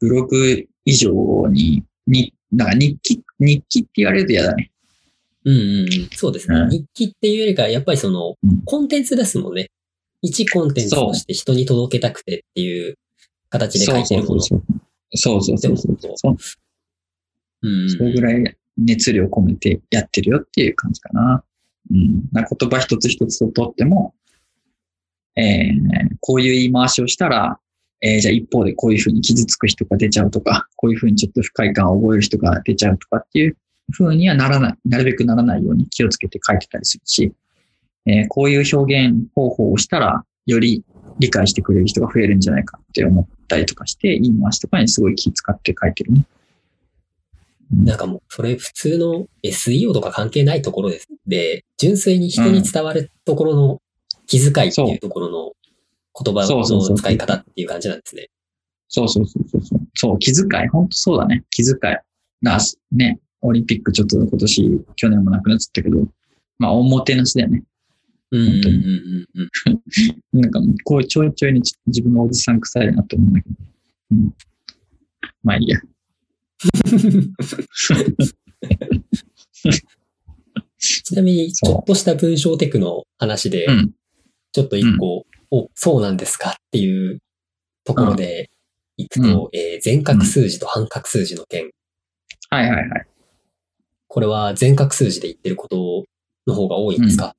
[0.00, 1.12] ブログ以上
[1.50, 4.70] に、に、なんか日記、日記って言われると嫌だね。
[5.44, 5.88] うんうんうん。
[6.12, 6.56] そうですね。
[6.56, 9.68] うん日記っていうよりか、やっぱりそのうん、コンテンツですもんね。
[10.22, 12.96] 一コンテンツとして人に届けたくてっていう
[13.50, 14.40] 形で書いてるもの。
[14.40, 14.62] そう
[15.12, 16.36] そうそうそうそうそうそう。
[17.62, 21.44] うんうんそれぐらい熱量込めてやってるよっていう感じかな。
[21.90, 22.22] うん。
[22.32, 24.14] な言葉一つ一つをとっても、
[25.36, 27.60] えー、こういう言い回しをしたら、
[28.06, 33.56] えー、じゃあ一方でこういうふうに傷つく人が出ちゃうとか、こういうふうにちょっと不快感を覚える人が出ちゃうとかっていう
[33.92, 37.32] ふうにはならない、なるべくならないように気をつけて書いてたりするし、
[38.04, 40.84] えー、こういう表現方法をしたら、より
[41.18, 46.26] 理解してくれる人が増えるんじゃないかって思ったりとかして、言い回しとかにすごい気使って書いてるね。
[47.72, 51.08] なんかもう、それ普通の SEO とか関係ないところです。
[51.26, 53.80] で、純粋に人に伝わるところの
[54.26, 55.52] 気遣いっていうところの
[56.22, 58.28] 言葉の使い方っていう感じなんですね。
[58.88, 59.80] そうそうそうそうそう。
[59.94, 60.68] そう、気遣い。
[60.68, 61.44] 本当そうだね。
[61.50, 61.96] 気遣い。
[62.42, 62.58] だ
[62.92, 66.06] ね、オリンピックちょっと今年、去年もなくなっちゃったけど、
[66.58, 67.64] まあ、おもてなしだよね。
[68.30, 69.26] うんうんうんうん
[70.32, 70.40] うん。
[70.40, 73.56] なんか、こうちょいちょいにち自分のおじさん臭いなって思うんだけど。
[74.12, 74.34] うん。
[75.42, 75.80] まあいいや。
[80.78, 83.92] ちなみに、ちょっとした文章テクの話で、うん。
[84.52, 85.26] ちょっと一個、
[85.56, 87.20] お、そうなんですかっていう
[87.84, 88.50] ところで
[88.96, 91.70] いくと、えー全角数字と半角数字の件。
[92.50, 93.06] はいはいはい。
[94.08, 96.04] これは全角数字で言ってること
[96.46, 97.34] の方が多いんですか、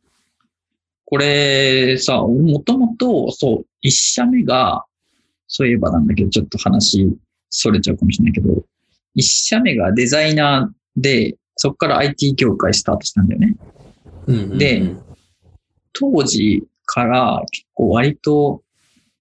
[1.06, 4.86] これさ、もともと、そう、一社目が、
[5.48, 7.08] そういえばなんだけど、ちょっと話、
[7.50, 8.66] それちゃうかもしれないけど、
[9.14, 13.56] 一社目がデザイナーで、そこから IT 業界スタートしたんだよね。
[14.28, 14.96] うんうんうんで
[15.98, 18.62] 当時から結構割と、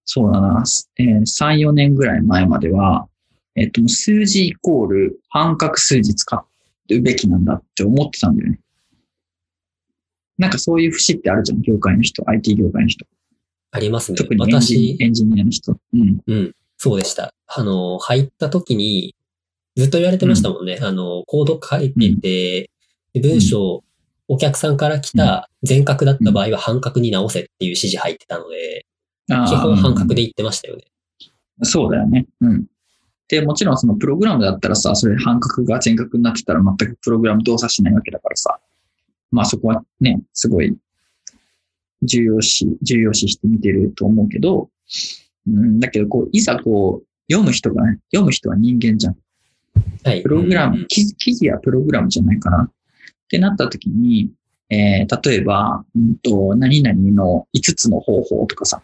[0.04, 0.64] そうだな、
[0.98, 3.08] えー3、4年ぐらい前までは、
[3.56, 6.46] えっ、と、数字イコール半角数字使
[6.90, 8.60] うべきなんだって思ってたんだよね。
[10.38, 13.06] なんかそういう節ってあるじゃん、業界の人、IT 業界の人。
[13.70, 14.16] ありますね。
[14.16, 15.76] 特にエンジエンジニアの人。
[15.92, 16.20] うん。
[16.26, 17.32] うん、そうでした。
[17.46, 19.14] あの、入った時に、
[19.76, 20.78] ずっと言われてましたもんね。
[20.80, 22.70] あの、コード書いてて、
[23.12, 23.84] で文章、
[24.28, 28.86] お客さんから来た全角だった場合は半角に直せっていう指示入ってたので、
[29.28, 30.84] 基本半角で言ってましたよね。
[31.62, 32.26] そうだよね。
[32.40, 32.66] うん。
[33.28, 38.58] で、もちろんそのプログラムだったらさ、それ半角が全角になってたら全くプログラム動作しないわけだからさ。
[39.30, 40.76] まあそこはね、すごい
[42.02, 44.70] 重要視、重要視して見てると思うけど、
[45.46, 49.16] うん、だけどこう、いざこう、読む人がね、読む人は人間じゃん。
[50.04, 50.22] はい。
[50.22, 52.70] プログラム、記事やプログラムじゃないかな。
[53.24, 54.30] ってなった時に、
[54.70, 58.82] えー、例えば、うんと、何々の5つの方法とかさ、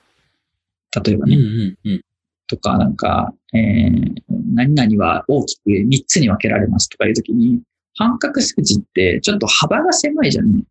[1.05, 1.47] 例えばね、うんう
[1.86, 2.05] んうん。
[2.47, 4.12] とか、なんか、えー、
[4.55, 7.61] 何々は大きく3つに分けられますとかいうときに、
[7.97, 10.64] 半角数字ってちょっと幅が狭いじゃんね。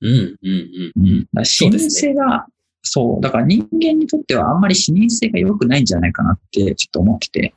[0.00, 1.06] うんうんうん。
[1.06, 1.26] うん。
[1.32, 2.46] だ視認性が、
[2.82, 7.54] そう,、だから人間にとってはあんまり視認性が良くないんじゃないかなってちょっと思ってて。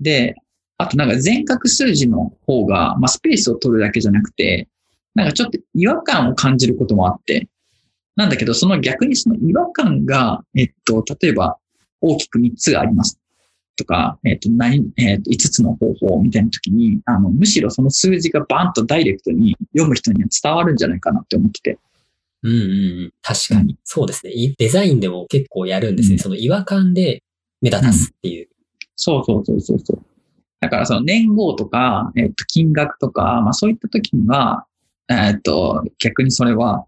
[0.00, 0.36] で、
[0.78, 4.68] あとなんか全角数字の方が、まあ、スペースを取るだけじゃなくて、
[5.14, 7.48] なんかちょっと違和感を感じることもあって、
[8.16, 11.58] なんだけど、その逆にその違和感が、えっと、例えば
[12.00, 13.18] 大きく3つあります。
[13.76, 21.78] とか、えっと、何、えっと、5つの方法みたいな時に、あの、むしろその数字がバンとダイレクトに読む人には伝わるんじゃないかなって思ってて。
[22.42, 22.62] うんうんう
[23.06, 23.12] ん。
[23.22, 23.76] 確かに。
[23.84, 24.32] そうですね。
[24.32, 26.14] いデザインでも結構やるんですね。
[26.14, 27.22] うんその違和感で
[27.60, 28.48] 目立たすっていう。
[28.94, 30.13] そうそうそうそうそう。
[30.64, 34.64] だからその年号とか、えっと、金額とか、まあそういった時には、
[35.08, 36.86] えっと、逆にそれは、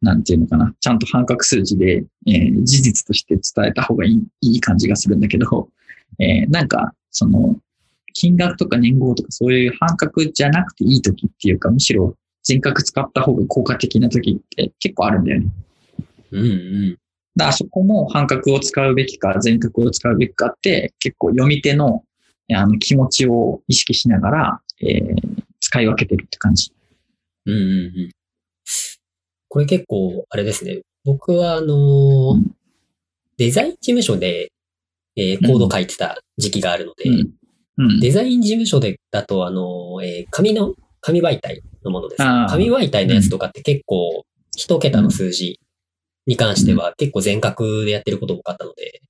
[0.00, 5.68] なんていうのかな、ちゃんと半角数字で、えー事実として伝えた方がいいいい感じがするんだけど、
[6.18, 7.56] えーなんか、その、
[8.14, 15.46] 金額とか年号とかそういう半角じゃなくていい時っていうか、むしろ全角使った方が効果的な時って結構あるんだよね。
[16.32, 16.98] うんうん。
[17.36, 22.02] だからそこも半角を使うべきか、全角を使うべきかって、結構読み手の
[22.54, 26.72] あの気持ちを意識しながら、えー使い分けてるって感じ。
[27.44, 27.62] うんうんう
[28.06, 28.10] ん。
[29.48, 30.82] これ結構、あれですね。
[31.04, 32.54] 僕は、あのーうん
[33.36, 34.50] デザイン事務所で、
[35.16, 37.30] えーコード書いてた時期があるので、うん。
[37.78, 38.00] うん。
[38.00, 42.18] デザイン事務所で、だと、あのーえー紙の、紙媒体のものです。
[42.22, 44.24] 紙媒体のやつとかって結構、
[44.56, 45.60] 一桁の数字
[46.26, 49.00] に関しては結構全角でやってること多かったので、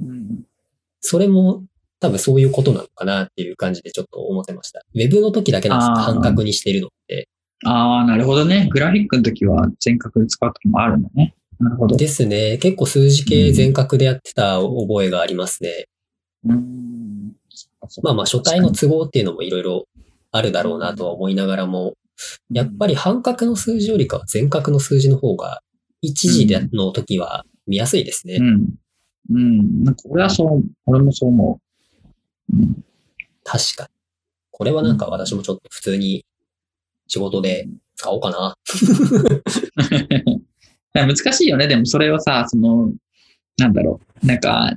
[0.00, 0.44] うん
[1.00, 1.64] それも
[2.00, 4.80] 多分そういうことなのかなっていう感じでちょっと思ってました。
[4.94, 7.28] ウェブの時だけなんです半角にしてるのって。
[7.64, 8.68] ああ、なるほどね。
[8.70, 11.34] グラフィックの時は全角で使う時もあるんだね。
[11.58, 11.96] なるほど。
[11.96, 12.58] ですね。
[12.58, 15.86] 結構数字系全角でやってた覚えがありますね。
[16.44, 17.32] うん。
[18.02, 19.88] まあまあ書体の都合っていうのもいろいろ
[20.30, 21.94] あるだろうなとは思いながらも、
[22.50, 25.60] やっぱり半角の数字よりかは全角の数字の方が
[26.00, 28.36] 一時での時は見やすいですね。
[28.36, 28.68] うん。
[29.30, 29.84] うん。
[29.84, 31.67] なんか俺はそう、俺もそう思う。
[33.44, 33.88] 確かに。
[34.50, 36.24] これはなんか私もちょっと普通に
[37.06, 38.54] 仕事で使おうかな。
[41.06, 41.68] 難しいよね。
[41.68, 42.92] でもそれをさ、その、
[43.56, 44.26] なんだろう。
[44.26, 44.72] なんか、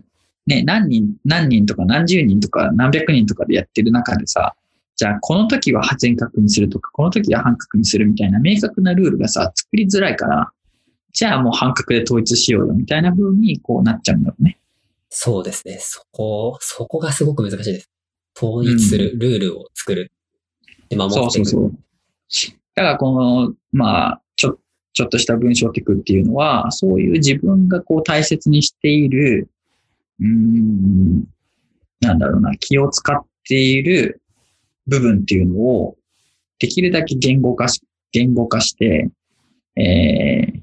[0.47, 4.55] ね、何人、何人とか何十人とか何百人とかでやってる中でさ、
[4.95, 10.51] じゃあこの時は全角にするとか、この時は半角にするみたいな明確なルールがさ、作りづらいから、
[11.13, 14.57] じゃあもう半角で統一しようよみたいな風にこうなっちゃうんだろうね。
[15.13, 15.77] そうですね。
[15.79, 17.91] そこ、そこがすごく難しいです。
[18.35, 20.09] 統一する、ルールを作る。
[20.87, 21.49] で、守っていく。
[21.49, 21.71] そう
[22.29, 22.55] そう。
[22.75, 24.57] だからこの、まあ、ちょ、
[24.93, 29.49] ちょっとした文章テクっていうのは、そういう自分がこう大切にしている、
[30.21, 31.25] うーん、
[31.99, 34.21] なんだろうな、気を使っている
[34.87, 35.97] 部分っていうのを、
[36.57, 37.81] できるだけ言語化し、
[38.13, 39.09] 言語化して、
[39.75, 40.61] えー、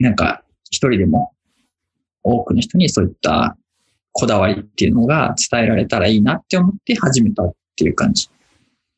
[0.00, 1.33] なんか一人でも
[2.24, 3.56] 多くの人にそういった
[4.12, 8.28] こだわりっていうのが伝えられたらいいなって思って始めたっていう感じ。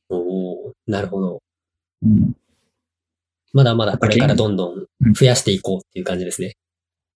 [0.09, 1.43] おーなるほど。
[2.03, 2.37] うん、
[3.53, 6.57] まだまだこれからどんどん増やしていこうっていう感じですね。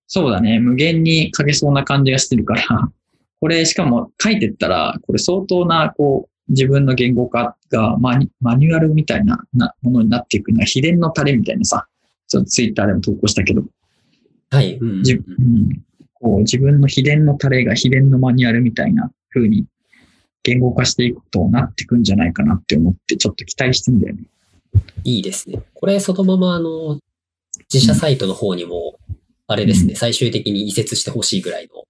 [0.07, 0.59] そうだね。
[0.59, 2.91] 無限に書けそうな感じがしてるから、
[3.41, 11.87] これしかも書いてったら、これ相当な、こう、自分の言語化がマニマニュアルみたいななものになっていくのは秘伝のタレみたいなさ、
[12.27, 13.63] ちょっとツイッターでも投稿したけど、
[14.51, 14.77] はい。
[14.77, 15.03] うん、
[16.21, 19.67] こう自分の秘伝のタレが秘伝のマニュアルみたいな風に
[20.43, 24.23] 言語化していくとなってくんじゃないかなって思って、ちょっと期待してんだよね。
[25.05, 25.61] いいですね。
[25.75, 27.01] これそのままあの、
[27.73, 28.99] 自社サイトの方にも、
[29.47, 31.85] あれですね、う最終的に移設してほしいぐらいの、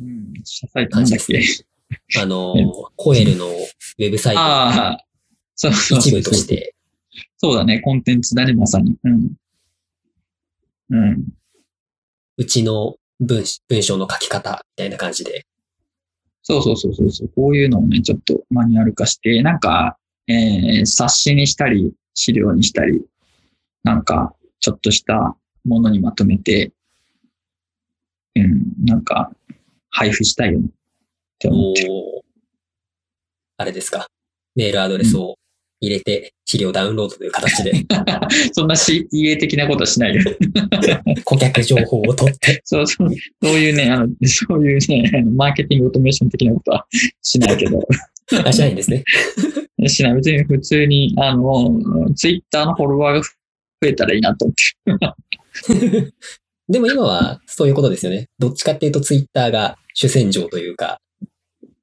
[0.00, 0.32] うん。
[0.44, 1.40] 社サイトなんだっけ？
[2.20, 2.54] あの、
[2.96, 6.74] コエルのウェブサイトの一部として、
[7.38, 8.96] そうだね、コンテンツだね、まさに。
[9.02, 9.32] うん。
[10.90, 11.24] うん。
[12.36, 15.46] うちの文文章の書き方みたいな感じで、
[16.42, 17.30] そうそうそうそうそう。
[17.34, 23.04] こういうのをね、ちょっとマニュアル化して、なんか、えー、冊子にしたり、資料にしたり、
[23.84, 26.72] なんか、ちょっとしたものにまとめて、
[28.34, 29.30] うん、なんか、
[29.90, 30.70] 配布したいよねっ
[31.38, 31.90] て思ってる。
[33.58, 34.06] あれですか、
[34.54, 35.36] メールアドレスを
[35.80, 37.72] 入れて資料ダウンロードという形で
[38.52, 40.22] そんな CTA 的なことはしないよ。
[41.24, 43.10] 顧客情報を取って、そうそう、
[43.42, 46.86] そういうね、あの、そういうね、マーケティングオートメーション的なことは
[47.22, 47.86] しないけど、
[48.44, 49.04] あ、しないんですね。
[49.86, 50.14] しない。
[50.14, 51.80] 別に普通に、あの、
[52.14, 53.28] ツイッターのフォロワーが増
[53.84, 56.12] えたらいいなと思って
[56.68, 58.28] でも今はそういうことですよね。
[58.38, 61.00] どっちかっていうとツイッターが主戦場というか、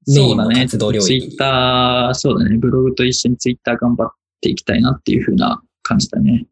[0.07, 2.57] メインの活動領域にツイッター、そうだね。
[2.57, 4.09] ブログと一緒にツイッター頑張っ
[4.41, 6.45] ていきたいなっていう風な感じだね。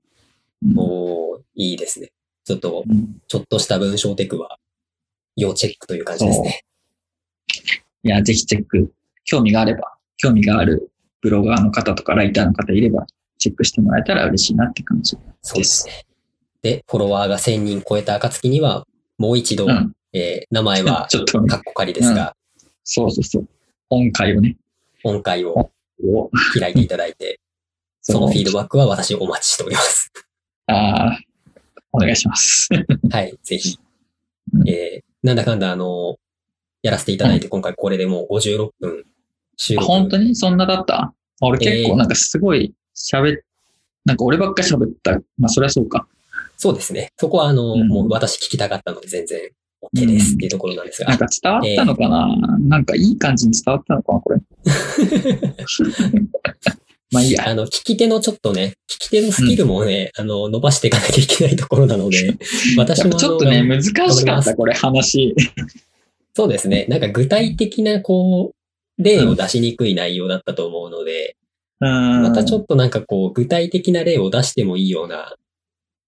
[0.64, 2.12] うんもういいですね。
[2.46, 4.58] ちょっと、うんちょっとした文章テクは
[5.36, 6.64] 要チェックという感じですね。
[8.04, 8.92] いや、ぜひチェック、
[9.26, 10.92] 興味があれば、興味がある
[11.22, 13.06] ブロガーの方とかライターの方いれば、
[13.38, 15.18] チェックしてもらえたら嬉しいなって感じ。
[15.42, 16.06] そうですね。
[16.62, 18.86] で、フォロワーが1000人超えた暁には、
[19.18, 19.94] もう一度、うん。
[20.14, 22.36] えー名前は ちょっとね、カッコ仮ですが、
[22.84, 23.48] そうそうそう。
[23.90, 24.58] 音階をね、
[25.04, 25.72] 音階を
[26.04, 26.30] を
[26.60, 27.40] 開いていただいて、
[28.02, 30.12] そのフィードバックは私お待ちしております。
[30.68, 31.20] ああ、
[31.92, 32.68] お願いします。
[33.12, 33.78] はい、ぜひ
[34.54, 34.64] う。
[34.64, 36.18] んえーなんだかんだ、あの、
[36.82, 39.06] やらせていただいて、今回これでもう56分
[39.56, 39.86] 収あ録。
[39.88, 40.36] 本当に？
[40.36, 41.14] そんなだった？
[41.42, 43.42] 俺結構なんかすごい喋っ、
[44.04, 45.14] なんか俺ばっかり喋った。
[45.38, 46.08] まあそりゃそうか。
[46.58, 47.14] そうですね。
[47.18, 49.50] そこは、あの、うんもう私聞きたかったので全然
[49.94, 51.10] OK ですっていうところなんですが。
[51.10, 54.40] なんか伝わったのかな、なんかいい感じに伝わったのかなこれ。
[57.12, 57.48] まあいいや。
[57.48, 62.36] あの、聞き手のちょっとね、聞き手のスキルもね、あの、伸ばしていかなきゃいけないところなので、
[62.78, 65.36] 私もちょっとね、難しかった、これ話。
[66.34, 66.88] そうですね。
[66.90, 71.36] なんか具体的な、こう、例を出しにくい内容だったと思うので、
[71.80, 72.24] うん。
[72.24, 75.36] またちょっとなんかこう、具体的な例を出してもいいような、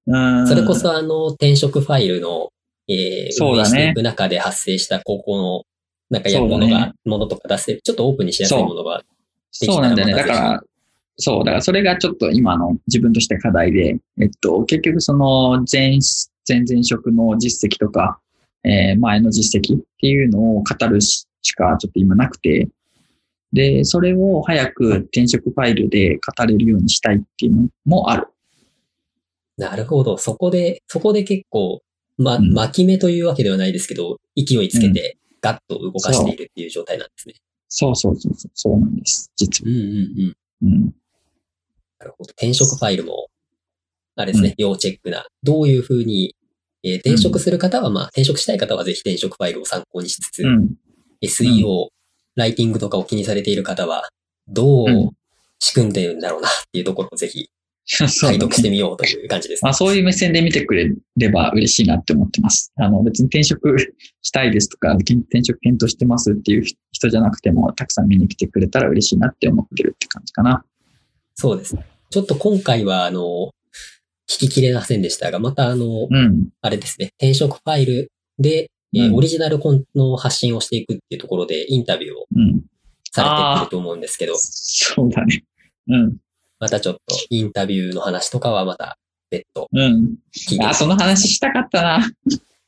[0.07, 0.47] うん。
[0.47, 2.49] それこそあの、転職ファイルの、
[2.87, 5.63] えー、そうだね運営していく中で発生した高校の、
[6.09, 9.03] なんかやるものが、ねものとか出せる、ちょっとオープンにしやすいものが、
[9.51, 10.13] そうなんだよね。
[10.13, 10.63] だから、
[11.17, 15.99] そう、だからそれがちょっと今の自分として課題で、えっと、結局その前、
[16.47, 18.19] 前々職の実績とか、
[18.63, 22.67] えー前の実績っていうのを語るししかちょっと今なくて、
[23.53, 28.27] で、それを早く転職ファイルで語れるようにしたいっていうのもある。
[29.57, 30.17] なるほど。
[30.17, 31.81] そこで、そこで結構、
[32.17, 37.35] ま、うん巻き目というわけではないですけど、勢いつけて、ガッと動かしているっていう状態なんですね。
[37.67, 39.31] そうそうそうそう、そうなんです。
[39.35, 39.71] 実は。
[39.71, 40.67] うんうんうん。
[40.67, 40.95] うん。
[41.99, 42.31] なるほど。
[42.31, 43.27] 転職ファイルも、
[44.15, 45.25] あれですね、要チェックな。
[45.43, 46.35] どういうふうに、
[46.83, 50.75] えー転職する方は、まあ、転職したい方はぜひ転職ファイルを参考にしつつ、うん。
[51.23, 51.89] SEO、
[52.35, 54.09] ライティングとかを気にされている方は、
[54.47, 55.09] どうう
[55.59, 57.49] 仕組んでるんだろうなっていうところをぜひ
[57.97, 59.63] 解読してみようという感じです。
[59.63, 62.71] まあそういう目線で見てくれれば嬉しいなって思ってます。
[62.77, 63.75] あの別に転職
[64.21, 70.65] したいですとか、転職検討してますっていう人じゃなくても、たくさん見に来てくれたら嬉しいなって思ってるって感じかな。
[71.35, 71.85] そうですね。
[72.09, 73.51] ちょっと今回は、あの、
[74.27, 76.49] 聞ききれませんでしたが、また、あの、うん。
[76.61, 82.61] あれですね、転職ファイルで、えーうんオリジナルコンの発信をしていくっていうところでインタビューをうん。
[83.11, 85.43] されてくると思うんですけど、そうだね。
[85.87, 86.17] うん。
[86.65, 88.97] またちょっとインタビューの話とかはまた
[89.29, 90.15] 別途うん。
[90.63, 92.11] あ、その話したかったな。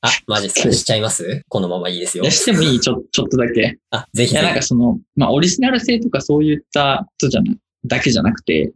[0.02, 0.72] あ、マジっすか？
[0.74, 1.42] しちゃいます？
[1.50, 2.32] このままいいですよいや、。
[2.32, 3.80] してもいいちょ、ちょっとだけ。
[3.90, 7.54] あ、ぜひいや、なんぜかその、まあ、オリジナル性とかそういったことじゃな、
[7.86, 8.72] だけじゃなくて、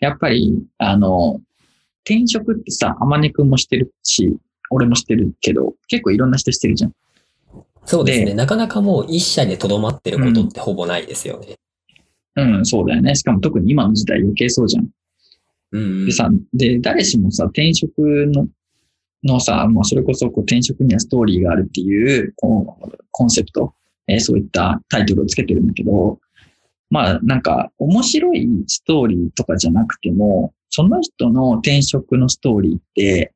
[0.00, 1.40] やっぱり、あの、
[2.04, 4.34] 転職ってさ、あまねくんもしてるし、
[4.70, 6.90] 俺もしてるけど、結構いろんな人してるじゃん。
[6.90, 6.94] ひ。
[7.84, 8.26] そうですね。
[8.26, 11.56] でなかなかもう一社でとどまってることってほぼないですよね。
[12.42, 13.14] うん、そうだよね。
[13.14, 14.88] しかも特に今の時代余計そうじゃん。
[15.72, 16.12] うん、うんで。
[16.12, 18.48] さ、で、誰しもさ、転職の、
[19.24, 23.74] のさ、もうそれこそこう転職にはストーリーがあるっていう、こう、コンセプト、
[24.06, 26.18] えーそういったタイトルをつけてるんだけど、
[26.90, 33.34] まあなんか面白いストーリーとかじゃなくても、その人の転職のストーリーって、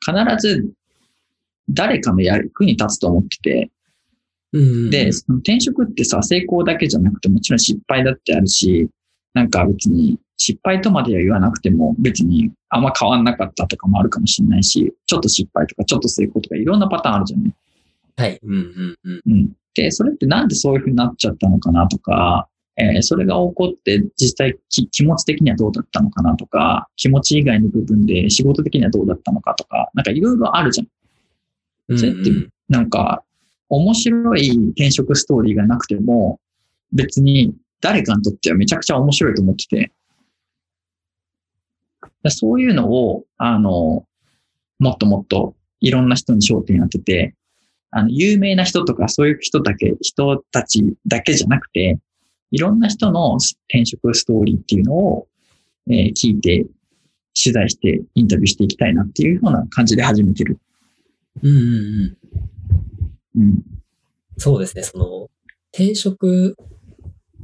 [0.00, 0.70] 必ず
[1.68, 3.70] 誰かの役に立つと思ってて、
[4.90, 8.88] で、その転職ってさ、成功だけじゃなくてもちろん失敗だってあるし、
[9.34, 17.54] なんか別に失敗とまでは言わなくても別にあんま変わんなかったとかもあるかもしれないし、ちょっと失敗とかちょっと成功とかいろんなパターンあるじゃんね。
[18.16, 18.38] はい。
[18.42, 19.22] うんうんうん。
[19.26, 19.52] うん。
[19.74, 30.88] で、それってなんでそういう風になっちゃったのかなとか、えーそれが起こって実際き気持ち的にはどうだったのかなとか、気持ち以外の部分で仕事的にはどうだったのかとか、なんかいろいろあるじゃん。
[31.88, 33.22] うんそれってうんなんか、
[33.68, 36.40] 面白い転職ストーリーがなくても、
[36.92, 39.92] 別に誰かにとってはめちゃくちゃ面白いと思ってて、
[42.30, 44.04] そういうのを、あの、
[44.78, 47.34] もっともっといろんな人に焦点当てて、
[47.90, 51.98] あの、有名な人とかそういう人だけ、人たちだけじゃなくて、
[52.50, 55.28] いろんな人の転職ストーリーっていうのを、
[55.88, 56.66] えー聞いて、
[57.40, 60.58] 取材してインタビューしていきたいなっていうような感じで始めてる。
[61.42, 61.60] うんうんう
[62.06, 62.17] ん。
[63.38, 63.62] うん。
[64.36, 64.82] そうですね。
[64.82, 65.28] その、
[65.72, 66.56] 転職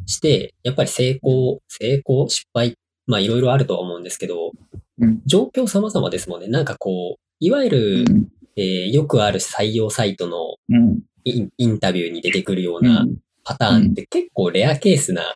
[0.06, 2.76] して、やっぱり成功、成功、失敗、
[3.06, 4.52] まあいろいろあるとは思うんですけど、
[4.98, 6.46] うん状況様々ですもんね。
[6.46, 8.28] なんかこう、いわゆる、うん。
[8.56, 11.00] えーよくある採用サイトのうん。
[11.24, 12.82] インタビューに出てくるようう。
[12.82, 15.34] なんパターンって結構レアケースな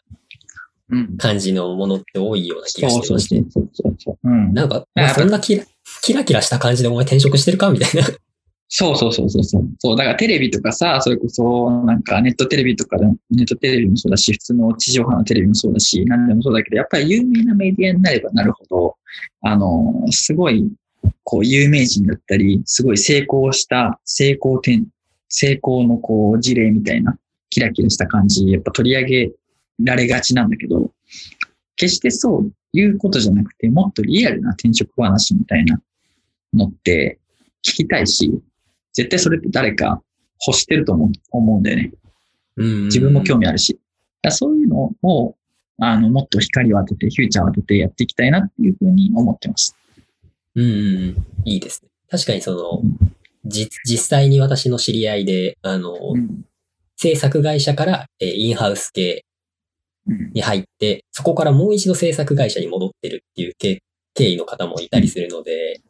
[0.90, 1.16] うん。
[1.16, 3.42] 感じのものって多いような気がしてまして。
[4.52, 8.08] なんか、やまあそんなキラキラした感じでお前転職してるかみたいな。
[8.70, 9.68] そうそうそうそうそう。
[9.78, 18.96] そう、だからテレビとかさ、それこそ、なんかネットテレビとかでも、ネットテレビもそうだし、普通の地上波のテレビもそうだし、何でもそうだけど、やっぱり有名なメディアになればなるほど、
[19.40, 20.70] あの、すごい、
[21.24, 24.86] こう、有名人だったり、すごい成功した、成功点、
[25.30, 27.16] 成功のこう、事例みたいな、
[27.48, 29.32] キラキラした感じ、やっぱ取り上げ
[29.82, 30.92] られがちなんだけど、
[31.76, 35.80] 決してそういうことじゃなくて、もっとリアルな転職話みたいな
[36.52, 37.18] のって
[37.66, 38.30] 聞きたいし、
[38.92, 40.02] 絶対それって誰か
[40.46, 41.92] 欲してると思う思うんだよね。
[42.56, 43.78] 自分も興味あるし。
[44.22, 45.36] だそういうのを、
[45.78, 49.76] あの、もっと光を当てて、フューチャーを当ててやっていきたいなっていうふうに思ってます。
[50.56, 50.72] うんうんう
[51.10, 51.26] ん。
[51.44, 51.90] いいですね。
[52.10, 52.82] 確かにその、
[53.44, 56.44] じ、実際に私の知り合いで、あの、うん。
[56.96, 59.24] 制作会社から、えーインハウス系
[60.08, 60.32] うん。
[60.32, 63.80] に入って、そこからもう一度制作会社に戻ってるっていう経
[64.14, 65.80] 経緯の方もいたりするので、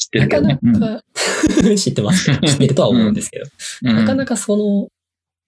[0.00, 0.96] 知ってなかるけどねな。
[0.96, 1.04] か、
[1.76, 2.24] 知ってます。
[2.40, 3.44] 知ってるとは思うんですけど、
[3.84, 4.88] うんなかなかその、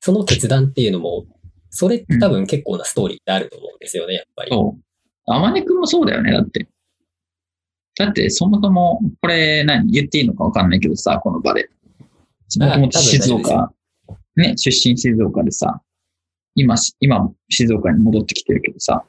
[0.01, 1.25] その決断っていうのも、
[1.71, 4.51] それって多分結構なストーリーってあると思うんですよね、やっぱり。
[4.51, 4.83] そう。
[5.27, 6.69] あまねくんもそうだよね、だって。
[7.97, 11.71] だって、そもそも、これ何、言っていいのかわかんないけどさ、この場で。
[12.59, 13.73] もともと静岡、
[14.37, 15.81] ね、出身静岡でさ、
[16.55, 19.05] 今、今、静岡に戻ってきてるけどさ、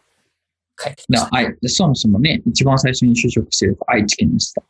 [0.78, 1.30] 帰ってきました。
[1.32, 4.64] だあいでそもそもね、一番最初に就職してる愛知県でした。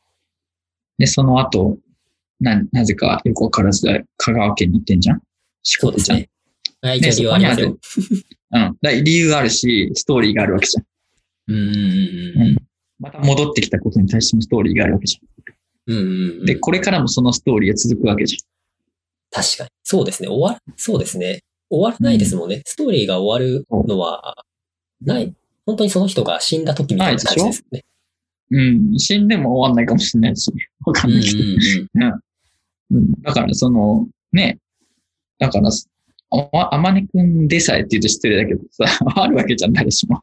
[1.04, 1.78] で、その後、
[2.40, 5.22] な、なぜかよくわからず香川県に行ってんじゃん？
[5.62, 6.20] 四国じゃん。
[6.20, 6.30] ね。
[6.82, 7.78] はい、ね一応理由ありますよ。
[8.52, 8.78] うん。
[8.82, 10.86] だ理由があるし、ストーリーがあるわけじゃん。
[11.50, 11.78] うんうんう
[12.38, 12.58] んうん
[13.00, 15.20] また戻ってきたことに対してのストーリーがあるわけじ
[15.88, 15.98] うん。
[15.98, 16.44] うんうんうゃん。
[16.44, 16.46] ん。
[16.46, 18.38] で、これからもそのストーリーが続くわけじ
[19.30, 19.70] 確かに。
[19.84, 20.30] そうですね。
[20.30, 21.42] 終わる、そうですね。
[21.70, 22.62] 終わらないですもんね。
[22.66, 24.36] ストーリーが終わるのは、
[25.02, 25.34] ない。
[25.66, 27.84] 本当にその人が死んだ時みたいな感じですよね。
[28.54, 29.00] うん。
[29.00, 30.52] 死んでも終わんないかもしれないし、
[30.86, 31.44] わかうんんないけど。
[32.92, 33.22] うん。
[33.22, 34.60] だから、その、ね、
[35.40, 38.86] だから、ああまねくんでさえって言うと失礼だけどさ、
[39.22, 40.22] あるわけじゃん、誰しも。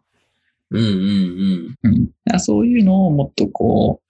[0.71, 2.07] うんうんうん。
[2.07, 4.01] だからそういうのをもっとこ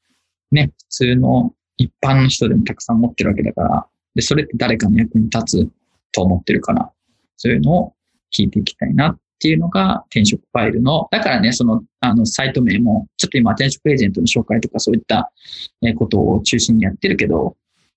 [0.50, 5.70] う、ね、普通の一般の人でもたくさん持ってるわけだから、で、それって誰かの役に立つ
[6.12, 6.92] と思ってるから、
[7.36, 7.94] そういうのを
[8.36, 15.32] 聞いていきたいなっていうのが転職ファイルの、だからね、その、あの、サイト名も、ちょっと今転職エージェントの紹介とかそういった
[15.82, 17.56] えーことを中心にやってるけど、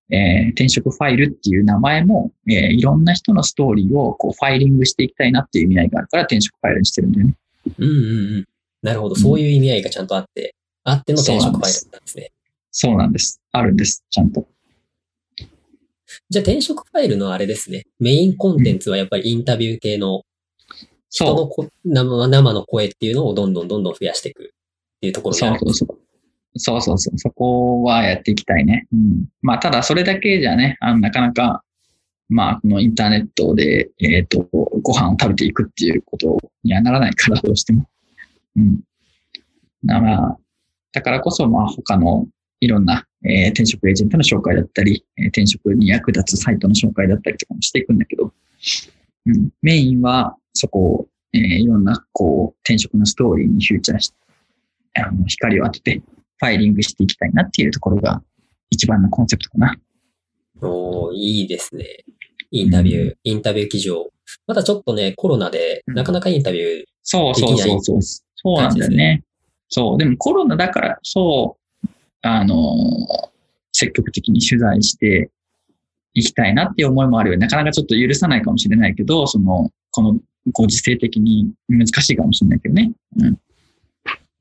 [0.09, 7.35] えー転職ファイルっていう名前も、えーいろんな人のストーリーをこうファイリングしていきたいなっていう意味合いがあるから転職ファイルにしてるんだよね。
[7.77, 7.97] うんうんう
[8.39, 8.45] ん。
[8.81, 9.15] なるほど。
[9.15, 12.31] そういう意味合いがちゃんとあって、あっての転職ファイルだったんですね。
[12.71, 13.41] そうなんです。
[13.51, 14.03] あるんです。
[14.09, 14.47] ちゃんと。
[16.29, 17.83] じゃあ転職ファイルのあれですね。
[17.99, 20.23] メインコンテンツはやっぱりインタビュー系の
[21.13, 24.47] 人そのこ生生の声っていうのをどんどんどんどん増やしていくっ
[24.99, 25.39] ていうとこう。
[25.39, 25.99] ろにあるそうそうそう。
[26.55, 27.19] そうそうそう。
[27.19, 28.87] そこはやっていきたいね。
[28.91, 29.25] うん。
[29.41, 31.63] まあ、ただそれだけじゃね、あのなかなか、
[32.29, 37.85] まあ、このインターネットで、えっ、と、ご飯を食べていくっていうことにはならないから、どうしても。
[38.55, 38.79] うん。
[39.83, 40.37] だから、
[40.93, 42.27] だからこそ、まあ、他の
[42.59, 48.31] いろんな、えー転職エージェントの紹介だったり、えー転職に役立つサイトの紹介だったりとかもしていくんだけど、
[49.25, 54.15] うん、メインはそこを、えーいろんな、こう、転職のストーリーにフューチャーして、
[54.95, 56.01] あの、光を当てて、
[56.37, 58.21] ファイリングしていきたいなっていうところが
[58.69, 59.75] 一番のコンセプトかな。
[60.61, 61.85] おーいいですね。
[62.51, 64.11] インタビュー、インタビュー記事を。
[64.45, 68.01] まだちょっとね、コロナで、なかなかインタビュー、そうそうそうそう。
[68.01, 69.23] そうなんだよね。
[69.69, 69.97] そう。
[69.97, 71.87] でもコロナだから、そう、
[72.21, 73.33] あのー
[73.73, 75.31] 積極的に取材して
[76.13, 77.37] いきたいなっていう思いもあるよ。
[77.37, 80.19] なかなかちょっと許さないかもしれないけど、その、この
[80.51, 82.91] ご時世的に難しいかもしれないけどね。
[83.17, 83.37] うん。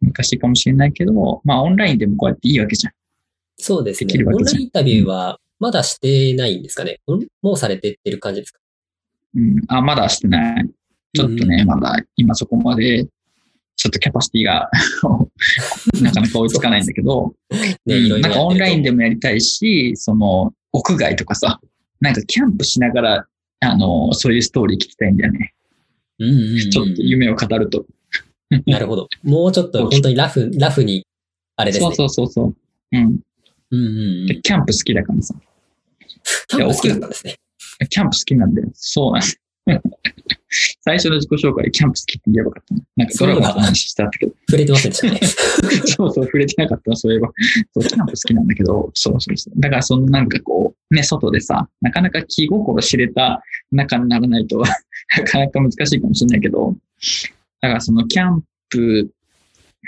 [0.02, 2.92] 難しいかもしれないけど、まあオンラインでもこうやっていいわけじゃん。
[3.58, 6.98] そうですねオンラインインタビューはまだしてないんですかね？
[7.08, 8.58] んもうされてってる感じですか？
[9.36, 9.56] うん。
[9.68, 10.70] あ、まだしてない。
[11.14, 13.04] ちょっとね、まだ今そこまで、
[13.76, 14.68] ちょっとキャパシティが
[16.02, 18.28] なかなか追いつかないんだけど、 ね、うんいろいろ。
[18.28, 21.60] なんかオンラインでもやりたいし、その、屋外とかさ、
[22.00, 23.26] なんかキャンプしながら、
[23.60, 25.52] あの、そういうストーリー聞きたいんだよね。
[26.70, 27.84] ちょっと夢を語ると。
[28.66, 29.08] なるほど。
[29.22, 31.06] もうちょっと本当にラフ、ラフに、
[31.56, 31.94] あれですね。
[31.94, 32.54] そうそうそうそう。
[32.92, 33.02] うん。
[33.02, 33.20] うん
[33.70, 33.80] うんう
[34.24, 34.26] ん。
[34.26, 35.34] でキャンプ好きだからさ。
[36.48, 37.36] キャンプ好きだったんですね。
[37.88, 38.68] キャンプ好きなんだよ。
[38.74, 39.40] そうなんです。
[40.82, 42.80] 最初の自己紹介でキャンプ好きって言えばよかったな。
[42.96, 44.32] なんかドラゴンの話してあったけど。
[44.48, 45.20] 触れてませんでしたね。
[45.86, 47.30] そうそう、触れてなかった、そういえば。
[47.72, 49.60] そう、キャンプ好きなんだけど、そうそうそう。
[49.60, 54.58] だから、そのなんかこう、ね、外でさ、なかなか気心知れた仲にならないと、
[55.16, 56.76] なかなか難しいかもしれないけど、
[57.60, 59.10] だからそのキャンプ、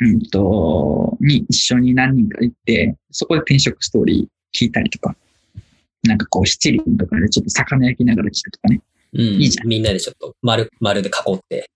[0.00, 5.14] うんと、に一緒に何人か行って、そこで転職ストーリー聞いたりとか、
[6.04, 8.80] なんかこう七輪とかでちょっと魚焼きながら聞くとかね。
[9.14, 9.20] うん。
[9.40, 11.70] いいじゃんみんなでちょっと丸、丸で囲って。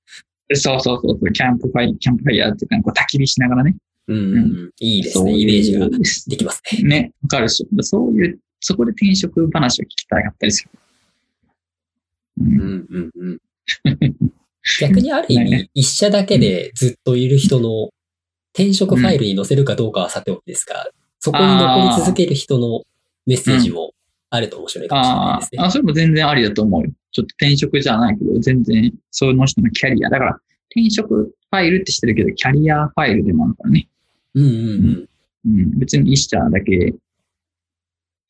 [0.55, 3.77] そうそうそうそう、キャンプファイ、キャンプファイヤーっていうか、こう焚き火しながらね。
[4.09, 4.71] うんうんうん。
[4.81, 5.39] いいですね。
[5.39, 6.83] イメージができますね。
[6.83, 7.83] ね、わかるでしょ。
[7.83, 10.71] そういう、そこで転職話を聞きたかったりする。
[12.41, 13.39] ううんんうんうん。
[14.81, 17.91] 逆にある意味、 一社だけでずっといる人の
[18.55, 22.83] 転職ファイルに載せるかどうかはさておきですが、そこに残り続ける人の
[23.27, 23.93] メッセージも
[24.31, 25.65] あると面白いかもしれないあですねー。
[25.67, 26.91] あ、それも全然ありだと思うよ。
[27.13, 30.11] ちょっと転職じゃないけど、全然、その人のキャリア。
[30.11, 33.89] だから、転職ファイルってしてるけど、キャリアファイルでもあるからね。
[34.35, 35.09] うんうんうん。
[35.47, 36.95] うん、別に一社だけっ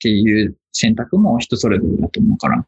[0.00, 2.64] ていう選択も人それぞれだと思うから、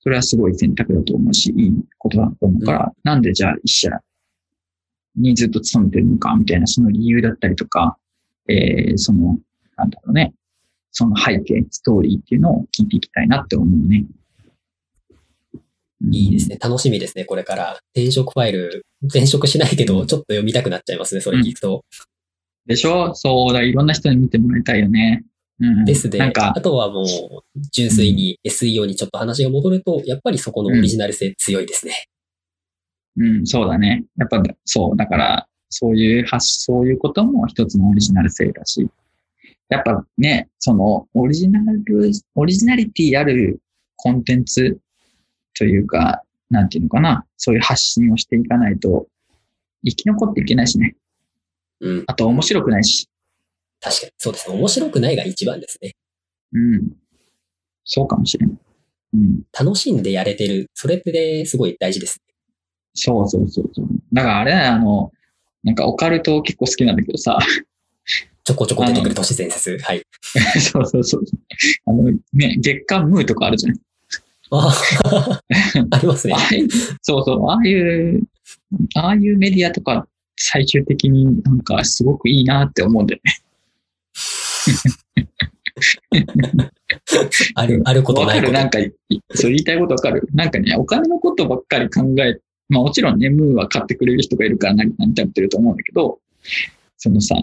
[0.00, 3.90] それはすごい選択だと思うし、いいことだと思うから、なんでじゃあ一社
[5.16, 7.96] にずっと勤めてるのかみたいな、その理由だったりとか、
[8.48, 9.38] えー、その、
[9.76, 10.34] なんだろうね、
[10.90, 14.00] その背景、ストーリーっていうのを聞いていきたいなって思うね。
[14.00, 14.06] ね。
[16.10, 16.58] いいですね。
[16.60, 17.24] 楽しみですね。
[17.24, 17.78] これから。
[17.94, 21.20] 転職ファイル、転職しないけど、ちょっと読みたくなっちゃいますね。
[21.20, 21.84] それ聞くと。
[22.66, 23.14] でしょ？
[23.14, 25.24] そうだ、いろんな人に見てもらいたいよね。
[25.60, 25.84] うん。
[25.84, 27.06] ですで、なんかあ、とはもう、
[27.72, 32.06] 純粋に SEO にちょっと話が戻ると、やっぱりそこのオリジナル性強いですね。
[33.16, 34.04] うん、そうだね。
[34.16, 38.88] やっぱ、そう、だから、そういう発、そういうことも一つのオリジナル性だし、
[39.68, 43.60] やっぱね、その、オリジナル、オリジナリティある
[43.96, 44.78] コンテンツ
[45.56, 49.06] というか、なんていうのかな、そういう発信をしていかないと、
[49.84, 50.96] 生き残っていけないしね。
[51.80, 52.04] うん。
[52.06, 53.08] あと面白くないし。
[53.80, 54.12] 確かに。
[54.16, 54.56] そうですね。
[54.56, 55.94] 面白くないが一番ですね。
[56.52, 56.92] うん。
[57.84, 58.58] そうかもしれない。
[59.14, 59.42] うん。
[59.58, 60.70] 楽しんでやれてる。
[60.74, 62.20] それってすごい大事です。
[62.94, 63.86] そうそうそうそう。
[64.12, 65.12] だからあれだよあの、
[65.62, 67.38] なんかオカルト結構好きなんだけどさ、
[68.48, 69.76] ちょこちょこ出てくる都市伝説。
[69.82, 70.02] はい。
[70.58, 71.22] そうそうそう。
[71.84, 73.76] あの、ね、月刊ムーとかあるじゃん。
[74.50, 74.72] あ
[75.90, 76.38] ありますねあ。
[76.50, 76.68] あいう
[77.02, 78.22] そうそう、ああいう、
[78.94, 83.32] ああいうメディアとか、最終的になんかすごくいいなって思うんだよね。
[87.54, 88.52] ある、あることわないこと。
[88.52, 88.62] かる？
[88.62, 88.90] なんか、い
[89.34, 90.26] そう言いたいことわかる？
[90.32, 92.40] なんかね、お金のことばっかり考え、
[92.70, 96.18] まあもちろんね、ムーは買ってくれる人がいるから何何食べてると思うんだけど、
[96.96, 97.36] そのさ、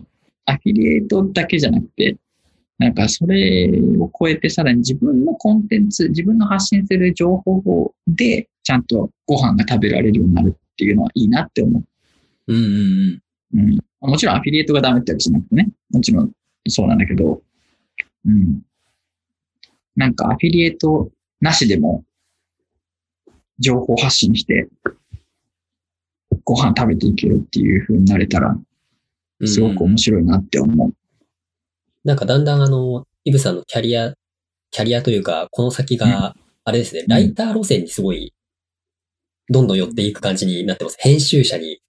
[0.46, 2.18] アフィリエイトだけじゃなくて、
[2.78, 11.84] なんかそれを超えてさらに自分のコンテンツ、自分の発信する情報で、ちゃんとご飯が食べられるようになるっていうのはいいなって思う。
[12.48, 13.22] うんうん
[13.54, 13.80] うん。
[14.02, 15.70] もちろんアフィリエイトがダメってわけじゃなくてね。
[15.92, 16.32] もちろん
[16.68, 17.42] そうなんだけど、
[18.26, 18.62] うん。
[19.96, 22.04] なんかアフィリエイトなしでも、
[23.60, 24.68] 情報発信して、
[26.44, 28.58] ご飯食べていけるっていう風になれたら、
[29.44, 30.94] すごく面白いなって思う。
[32.04, 34.14] なんかだんだんあの、イブさんのキャリア、
[34.72, 38.34] キャリアというか、この先が、あれですね、ライター路線にすごい、
[39.50, 40.98] どんどん寄っていく感じになってます。
[41.00, 41.82] 編集者に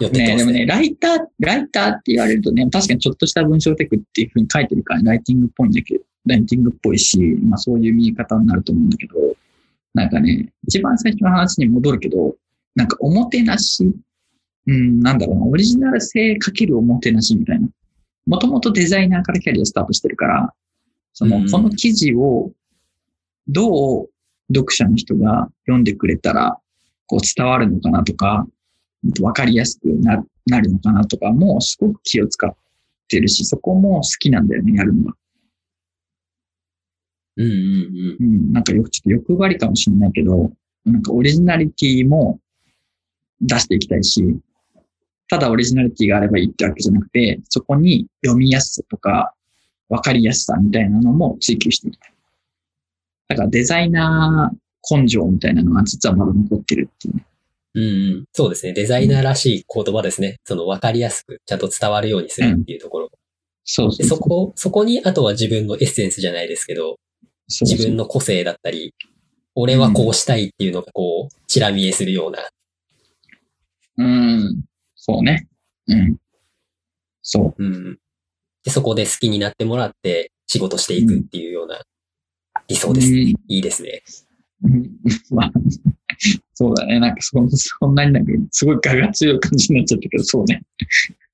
[0.00, 0.26] 寄ってね。
[0.28, 9.14] ね、でもね、ライター、ライターって言われるとね、確かにちょっとした文章テクっていうふうに書いてるから、ライティングっぽいんだけど、ライティングっぽいし、まあそういう見え方になると思うんだけど、
[9.94, 12.34] なんかね、一番最初の話に戻るけど、
[12.74, 13.84] なんかおもてなし、
[14.66, 17.68] うん、なんだろうな、オリジナル性かけるおもてなしみたいな。
[18.26, 20.54] もともとデザイナーからキャリアスタートしてるから、
[21.12, 22.52] その、この記事を
[23.48, 24.10] どう
[24.54, 26.58] 読者の人が読んでくれたら、
[27.06, 28.46] こう伝わるのかなとか、
[29.20, 32.54] わかりやすくななるのかなとかもすごく気を使っ
[33.08, 35.14] てるし、そこも好きなんだよね、やるのが。
[37.36, 38.16] うんうんうん。
[38.20, 40.52] うん、なんかよく、ちょっと欲張りかもしれないけど、
[40.84, 42.40] なんかオリジナリティも
[43.40, 44.38] 出していきたいし、
[45.32, 49.32] ただオリジナリティがあればいいってわけじゃなくて、そこに読みやすさとか、
[49.88, 52.12] わかりやすさみたいなのも追求していきたい。
[53.28, 57.24] だからデザイナー根性みたいなのが実はまだ残ってるっていうね。
[57.72, 57.86] うん、う
[58.20, 58.24] ん。
[58.34, 58.74] そうですね。
[58.74, 60.36] デザイナーらしい言葉ですね。
[60.44, 63.04] そのわかりやすく、ちゃんと伝わるようにするっていうところ。
[63.06, 63.10] うん、
[63.64, 66.98] そうそうそこ、そこに、あとは自分のエッセンスじゃないですけど、
[67.48, 68.94] そうそう自分の個性だったり、
[69.54, 72.50] 俺はこうしたいっていうのがこう、ちら見えするような。
[73.96, 74.64] うん。
[75.04, 75.48] そうね。
[75.88, 76.16] うん。
[77.22, 77.62] そう。
[77.64, 77.98] うん。
[78.62, 81.80] で、そこで好きになってもらって仕事していくっていうような
[82.68, 83.20] 理想ですね。
[83.20, 84.04] うん、いいですね。
[84.62, 84.90] うん、
[85.34, 85.52] まあ、
[86.54, 87.00] そうだね。
[87.00, 90.62] なんかそ、そんなになんか、すごい我が強い感じになっちゃったけど、そうね。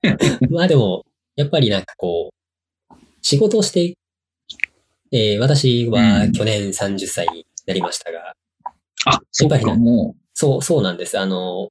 [0.49, 1.05] まあでも、
[1.35, 2.33] やっぱりなんかこ
[2.89, 3.95] う、仕事をして、
[5.11, 8.35] えー、私は去年30歳になりましたが、
[9.05, 10.21] うん、あ、そうかもう。
[10.33, 11.19] そう、そうなんです。
[11.19, 11.69] あの、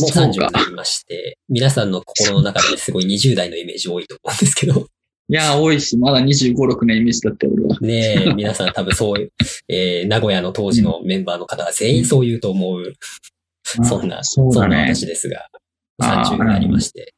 [0.00, 4.86] もう30になりまして、皆さんの心の中ですごい20代のイメージ多いと思うんですけど。
[5.28, 7.78] いや、多いし、まだ25、6年イメージだった俺は。
[7.80, 9.32] ねえ、皆さん多分そういう、
[9.68, 12.80] えー、名古屋の当時のメンバーの方は全員そう言うと思う、
[13.78, 15.46] うん、そんな、そ、ね,、んな私ですが、
[16.02, 17.14] 30になりまして。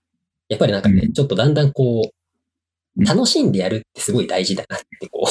[0.50, 5.26] やっぱりなんかね、うん、ちょっとだんだんこう、楽しんでやるってすごい大事だなってこ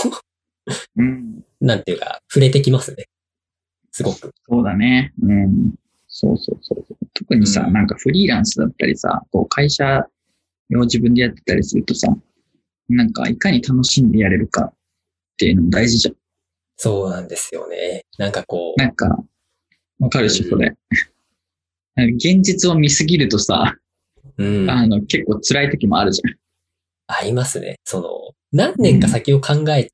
[0.97, 3.05] う、うん、 なんていうか、触れてきますね。
[3.91, 4.33] すごく。
[4.49, 5.13] そうだね。
[5.21, 5.75] うん。
[6.11, 6.85] そうそうそう。
[7.13, 10.05] 特にさ、うん、なんかフリーランスだったりさ、こう会社
[10.75, 12.07] を自分でやってたりするとさ、
[12.89, 14.73] なんかいかに楽しんでやれるかっ
[15.37, 16.15] ていうのも大事じゃん。
[16.75, 18.05] そうなんですよね。
[18.17, 18.79] なんかこう。
[18.79, 19.07] なんか、
[19.99, 20.75] わかるでしょ、これ。
[21.95, 23.75] 現実を見すぎるとさ、
[24.37, 26.35] うん、あの、結構辛い時もあるじゃん。
[27.07, 27.75] ありますね。
[27.85, 28.09] その、
[28.51, 29.91] 何年か先を考え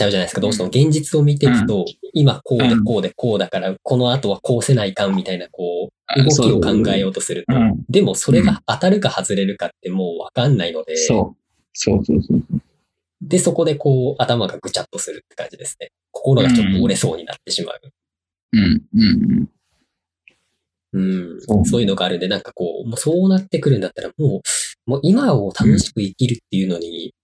[0.00, 0.40] ちゃうじゃないですか。
[0.40, 1.84] どうしても現実を見ていくと、
[2.14, 7.54] 今こうでこうでこうだから、この後はこうせないかんみたいな、こう、動きを考えようとすると。
[7.88, 10.96] でもそれが当たるか外れるかってもうわかんないので。
[10.96, 11.36] そう。
[11.74, 12.42] そうそうそう。
[13.22, 15.90] で、そこでこう、頭がぐちゃっとするって感じですね。
[16.10, 17.80] 心がちょっと折れそうになってしまう。
[18.52, 19.48] うん、うん、
[20.92, 21.40] うん。
[21.42, 27.14] そうそういうのがあるんで、なんかこう、もうそうなってくるんだったら、もう、もう今を楽しく生きるっていうのに、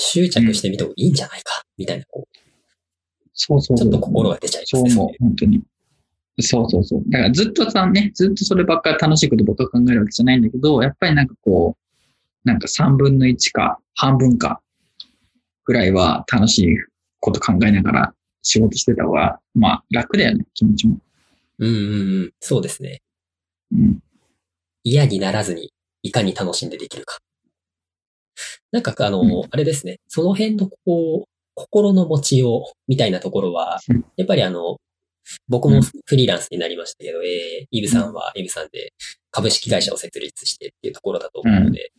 [0.00, 2.38] 執着してみてもいいんじゃないか、みたいな、こう。
[3.34, 4.90] そうそうちょっと心が出ちゃいますね。
[4.90, 5.62] そう思う、本当に。
[6.40, 7.02] そうそうそう。
[7.08, 14.62] だからずっとさ、ね、ずっとそればっかり楽しいことばっか考えるわけじゃないんだけど、やっぱりなんかこう、なんか3分の1か、半分か、
[15.64, 16.76] ぐらいは楽しい
[17.20, 20.98] こと考えながら仕事してた方が、まあ楽だよね、気持ちも。
[21.58, 22.32] うんうんうん。
[22.40, 23.02] そうですね。
[23.72, 23.98] うん。
[24.82, 25.72] 嫌にならずに、
[26.02, 27.18] いかに楽しんでできるか。
[28.72, 29.98] なんか、あの、うん、あれですね。
[30.08, 33.80] その辺の、こう、心の持ちようみたいなところは、
[34.16, 34.78] やっぱりあの、
[35.48, 38.92] 僕もフリーランスになりましたけど、うん、えー、イブさんはイブさんで
[39.30, 41.92] 株式会社を設立してっていうところだと思うので、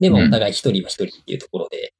[0.00, 1.92] でもお互い一人は一人っていうところで、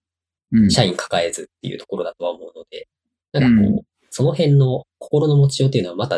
[0.71, 2.89] 社員抱えずっていうところだとは思うので、
[3.33, 6.17] なんかこう、その辺の心の持ちようっていうのはまた、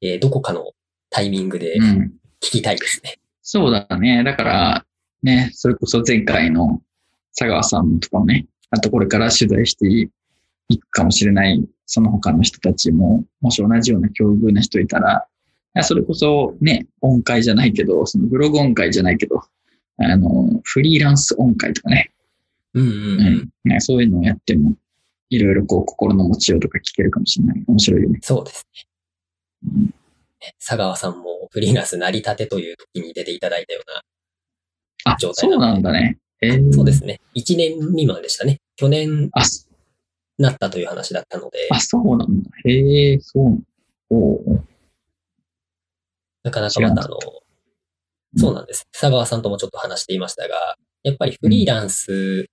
[0.00, 0.72] えー、どこかの
[1.10, 1.76] タイミングで
[2.40, 3.18] 聞きたいですね。
[3.42, 4.24] そうだね。
[4.24, 4.84] だから、
[5.22, 6.80] ね、それこそ前回の
[7.36, 9.88] 佐川さんとかもね、あとこれから取材して
[10.68, 15.26] いくかもしれない、その他の人たちも、もし同じような境遇な人いたら、
[15.82, 19.42] それこそね、音階じゃないけど、そのブログ音階じゃないけど、
[19.98, 22.12] あの、フリーランス音階とかね、
[22.74, 23.48] うんうんうん。
[23.64, 24.74] ね、そういうのをやっても、
[25.30, 27.64] いろいろこう、心の持ちようとか聞けるかもしれない。
[27.66, 28.18] 面白いよね。
[28.22, 28.66] そうです
[29.66, 29.92] うんね。
[30.58, 34.02] 佐川さんもフリーランス成り立てという時に出ていただいたような
[35.04, 36.18] あ、状態そうなんだね。
[36.40, 37.20] えー、そうですね。
[37.34, 38.60] 1年未満でしたね。
[38.76, 39.30] 去年
[40.38, 42.50] なったという話だったので、あ、そうなんだ。
[42.64, 43.58] へえ、そう。
[44.10, 44.64] おう
[46.44, 47.18] なかなかまたあの、
[48.36, 48.86] そうなんです。
[48.92, 52.48] 佐川さんともちょっと話していましたが、やっぱりフリーランス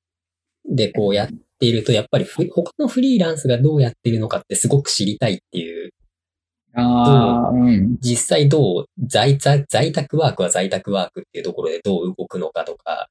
[0.68, 5.92] でこうやっていると、やっぱりフ他のフリーランスがどうやっているのかってすごく知りたいっていう、
[6.76, 7.98] ああ、うん。
[8.02, 13.10] 実際どう在在在宅ワークは在宅ワークっていうところでどう動くのかとか、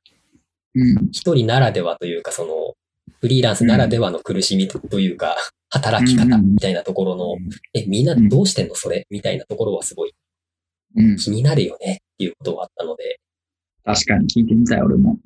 [0.74, 1.08] うん。
[1.12, 2.74] 一人ならではというか、その、
[3.20, 5.36] フリーランスならではの苦しみというか、
[5.70, 7.36] 働き方みたいなところの、
[7.72, 10.14] え、みんなどうしてんのそれみたいなところはすごい
[10.96, 11.16] うん。
[11.16, 13.20] 気になるよねっていうことがあったので、
[13.84, 15.18] 確かに聞いてみたい、俺も。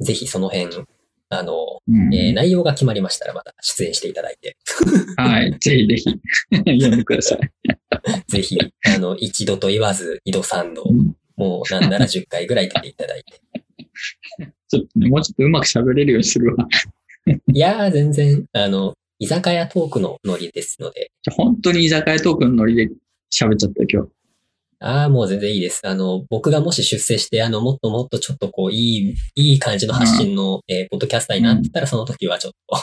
[0.00, 0.84] ぜひその辺、
[1.28, 2.14] あの、うん。
[2.14, 4.56] えー内容が決まりましたらまた出演していただいて、
[5.16, 5.56] はい。
[5.60, 6.20] ぜひぜひ、
[6.80, 7.40] 読んでください。
[8.28, 13.40] ぜひ、あの、一度と言わず、二度三度、うんもうなんなら10回ぐらい出ていただいて。
[14.68, 16.66] ちょっとね、もうちょっとうまく喋れるようにするわ。
[17.52, 22.88] いやー、全然、あの、居酒屋トークのノリですので、本当に居酒屋トークのノリで
[23.32, 24.10] 喋っちゃったよ、今日。
[24.86, 25.80] ああ、もう全然いいです。
[25.84, 32.78] あの、僕がもし出世して、あの、もっともっとちょっとこう、いい、いい感じの発信の、えーポッドキャスターになってたら、その時はちょっと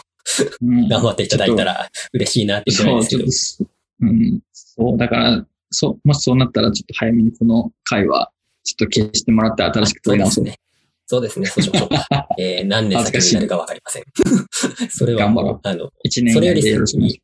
[0.62, 3.32] うん 頑張っていただいたら嬉しいなっていうくらいそう、ですけどちょっと。
[3.32, 3.64] す、
[4.02, 4.40] うん。
[4.54, 8.32] そう、だから、そう、もしそうなったら、ちょっと早めにこの回は、
[8.64, 10.46] ちょっと消してもらって新しく撮り直そう。
[10.46, 10.60] そうですね。
[11.06, 11.46] そうですね。
[11.48, 11.90] そうしましょう。
[12.42, 14.04] えー何年先になるかわかりません。
[14.90, 15.26] それは
[15.64, 17.22] あの、一年以それより先に、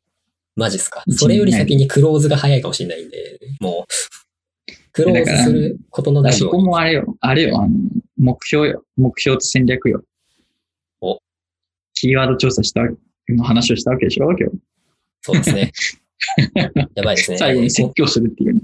[0.56, 1.02] マジっすか？
[1.08, 3.92] それより先にクローズが早いかもしれないんで、もう、
[4.92, 6.38] クローズすることのます。
[6.38, 6.60] そこ。
[6.60, 7.74] もあれよ、あれよ、あの、
[8.16, 8.84] 目標よ。
[8.96, 10.02] 目標と戦略よ。
[11.00, 11.18] お
[11.94, 12.82] キーワード調査した、
[13.28, 14.58] の話をしたわけでしょ今日。
[15.22, 15.72] そうですね。
[16.94, 17.38] やばいですね。
[17.38, 18.62] 最後に説教するっていうね。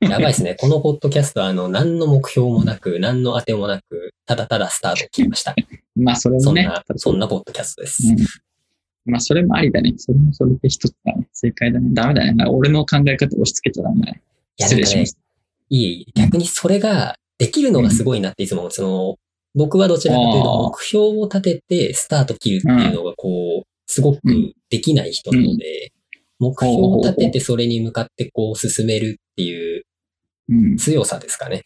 [0.00, 0.54] やばいですね。
[0.54, 5.54] このポッドキャストは、あの、何の目標もなく、何の当てもなく、ただただスタートを切りました。
[5.96, 6.62] まあ、それもね。
[6.62, 8.06] そんな、そんなポッドキャストです。
[8.06, 9.12] うん。
[9.12, 9.94] まあ、それもありだね。
[9.96, 11.26] それもそれで一つだね。
[11.32, 11.88] 正解だね。
[11.92, 12.44] ダメだね。
[12.46, 14.22] 俺の考え方を押し付けちゃダメだね
[14.58, 15.20] 失礼しまし、た。
[15.70, 19.16] いえいえ、逆にそれができるのがすごいなっていつも、その、
[19.54, 24.20] 僕はどちらかというと、目標を立ててスタート切るっていうのが、こう、すごく
[24.70, 25.92] できない人なので、
[26.38, 29.82] 目標を立ててそれに向かってこう進めるっていう
[30.50, 30.76] うん。
[30.76, 31.64] 強さですかね。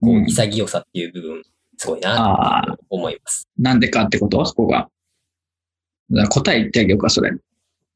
[0.00, 1.42] こう、うん潔さっていう部分、
[1.76, 3.48] すごいなって思います。
[3.58, 4.44] なんでかってこと？
[4.44, 4.88] そこが。
[6.30, 7.30] 答え言ってあげようか、それ。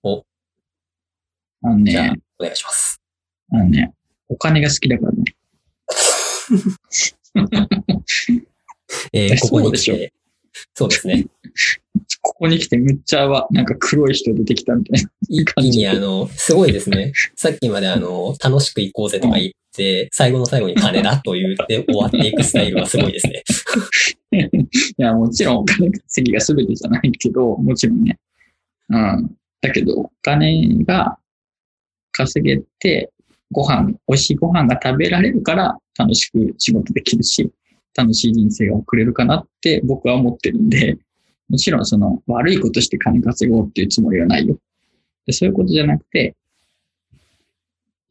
[0.03, 0.25] お。
[1.63, 3.01] あのじゃあね、、お願いします。
[3.53, 3.93] あのね、
[4.31, 5.25] お金が好きだからね。
[9.13, 10.13] え えー ここに来て、
[10.75, 11.27] そうですね。
[12.23, 15.11] ここに来てむっちゃは、なんか黒い人出てきたみたいな。
[15.29, 17.13] 一気にあの、すごいですね。
[17.35, 23.43] さっきまであの、楽しく行こうぜとか言って、最後の最後に金だと言って終わっていくスタイルはすごいですね。
[24.33, 28.19] いや、もちろんお金稼ぎが全てじゃないけど、もちろんね。
[28.91, 29.37] うん。
[29.61, 31.19] だけど、お金が
[32.13, 33.11] 稼げて、
[33.53, 37.51] ご飯、美味しいご飯が食べられるから楽しく仕事できるし、
[37.97, 40.99] 楽しい人生が送れるかなって僕は思ってるんで、
[41.49, 44.57] もちろんその悪いことして金稼ごうっていうつもりはないよ。
[45.27, 46.37] でそういうことじゃなくて、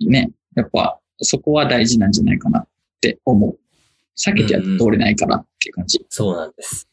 [0.02, 2.68] ね、やっぱそこは大事なんじゃないかなっ
[3.02, 3.58] て思う。
[4.18, 6.06] 避けてやって通れないからっていう感じ。
[6.10, 6.90] そうなんです。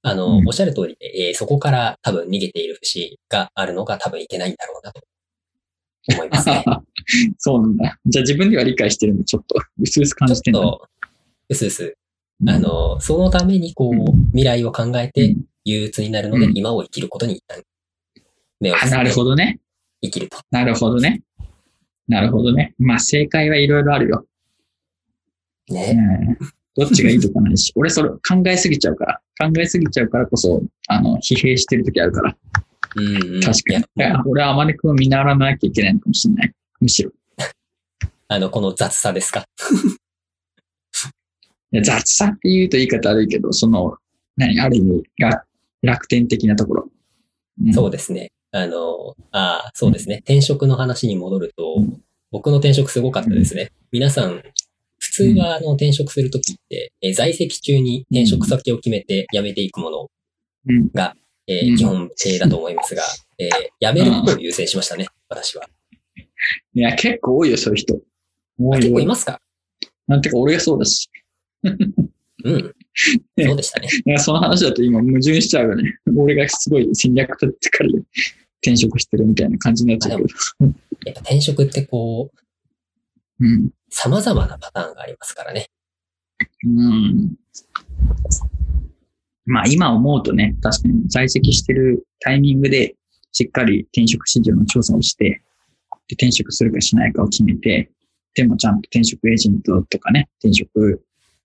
[0.00, 5.02] あの、うんおっしゃる通りで、えーそこから多分逃げている節があるのが多分いけないんだろうなと
[6.12, 6.64] 思いますね。
[7.38, 7.98] そうなんだ。
[8.06, 10.60] じゃあ自分では理解してるの、ちょっと、うすうす感ちょっじてんだ。
[10.60, 10.88] と、
[11.48, 11.96] うすうす、
[12.42, 17.62] うんあ、の、そのためにこう未来を考えてうん憂鬱になるのでう、ん今を生きることに一旦、
[18.60, 19.60] 目をあなるほどね。
[20.02, 20.38] 生きると。
[20.50, 21.22] なるほどね。
[22.06, 22.74] なるほどね。
[22.78, 24.26] まあ正解はいろいろあるよ。
[25.70, 25.92] うね。
[25.94, 26.38] ん。
[26.76, 27.72] どっちがいいとかないし。
[27.76, 29.20] 俺それ考えすぎちゃうから。
[29.38, 32.36] 考えすぎちゃうからこそ、あの、疲弊してる時あるから。
[32.96, 33.40] うん、うん。
[33.40, 33.84] 確かに。
[34.26, 36.52] 俺はあまねくんを見習わなきゃいけないのかもしれない。
[36.80, 37.10] むしろ。
[38.28, 39.44] あの、この雑さですか？
[41.82, 43.96] 雑さって言うと言い方悪いけど、その、
[44.36, 45.44] 何、ある意味が
[45.82, 46.90] 楽天的なところ。
[47.62, 48.32] うんそうですね。
[48.50, 50.16] あの、ああ、そうですね。
[50.24, 52.02] 転職の話に戻るとうん、
[52.32, 53.70] 僕の転職すごかったですね。
[53.92, 54.42] 皆さん、
[54.98, 60.10] 普通はあの転職するときって、えー在籍中に転職先を決めて辞めていくもの
[60.68, 60.90] うん。
[60.92, 61.14] が、
[61.46, 63.02] えーうん基本形だと思いますが、
[63.38, 65.68] えー辞めることを優先しましたね、私は。
[66.74, 68.00] いや、結構多いよ、そういう人。
[68.58, 69.40] 多あいよ結構いますか？
[70.06, 71.08] なんてか、俺がそうだし。
[71.62, 72.74] うん。
[73.38, 73.88] そうでしたね。
[74.06, 75.98] いやその話だと今矛盾しちゃうよね。
[76.16, 77.90] 俺がすごい戦略立ってから
[78.62, 80.72] 転職してるみたいな感じになっちゃうけど。
[81.06, 82.30] やっぱ転職ってこ
[83.40, 83.70] う、うん。
[83.90, 85.68] 様々なパターンがありますからね。
[86.64, 87.34] うん。
[89.46, 92.94] まあ今思うとね、確かに在籍してるタイミングで
[93.32, 95.42] しっかり転職市場の調査をして、
[96.08, 97.90] で転職するかしないかを決めて、
[98.34, 101.04] でもちゃんと転職エージェントとかね、転職、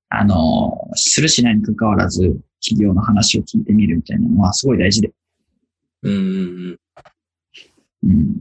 [0.09, 5.11] あの、するしないに関わらず、企業の話を聞いてみるみたいなのはすごい大事で。
[6.03, 6.77] うん
[8.03, 8.39] うん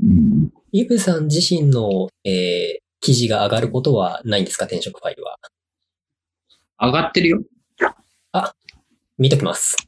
[0.00, 0.52] うん。
[0.72, 4.66] イブさん自身の、えー記事が上がることはないんですか？
[4.66, 5.36] 転職ファイルは。
[6.80, 7.42] 上がってるよ。
[9.18, 9.76] 見ときます。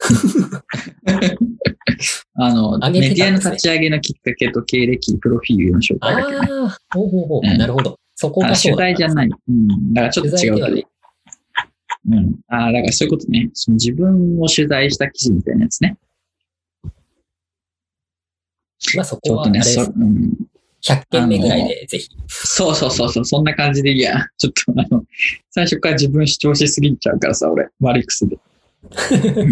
[2.35, 6.39] あの、上げメディアの立ち上げのきっかけと経歴、プロフィールの紹あ介だけね。
[6.51, 7.41] あ、ほうほうほう。
[7.43, 7.99] うんなるほど。
[8.15, 9.29] そこあが取材じゃない。
[9.29, 9.93] うん。
[9.93, 10.87] だからちょっと違うけど。
[12.07, 12.35] うん。
[12.47, 13.49] ああ、だからそういうことね。
[13.53, 15.97] その自分を取材した記事みたいなやつね。
[18.95, 19.99] まあそこは、あちょっとね、それです。
[19.99, 20.33] うん、
[20.85, 22.09] 100件目ぐらいでぜひ。
[22.27, 24.27] そうそうそうそう、そんな感じでいいや。
[24.37, 25.03] ちょっとあの、
[25.49, 28.37] 最初から自分主張しすぎちゃうからさ、俺、悪い癖で。
[28.85, 29.51] うん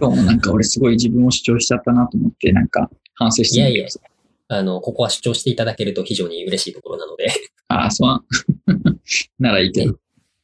[0.00, 4.00] 今日もなんか俺すごい自分を主張しちゃったなと思って、なんか反省してるけどさ。
[4.48, 7.26] あの、ここは主張していただけると非常に嬉しいところなので。
[7.26, 7.28] い
[7.68, 8.24] ああ、そう。
[9.38, 9.98] ならいいけど。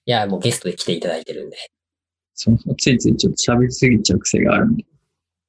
[0.08, 1.56] や、もうゲストで来ていただいてるんで。
[2.34, 4.84] そうそうついついちょっと喋りすぎちゃう癖があるんで、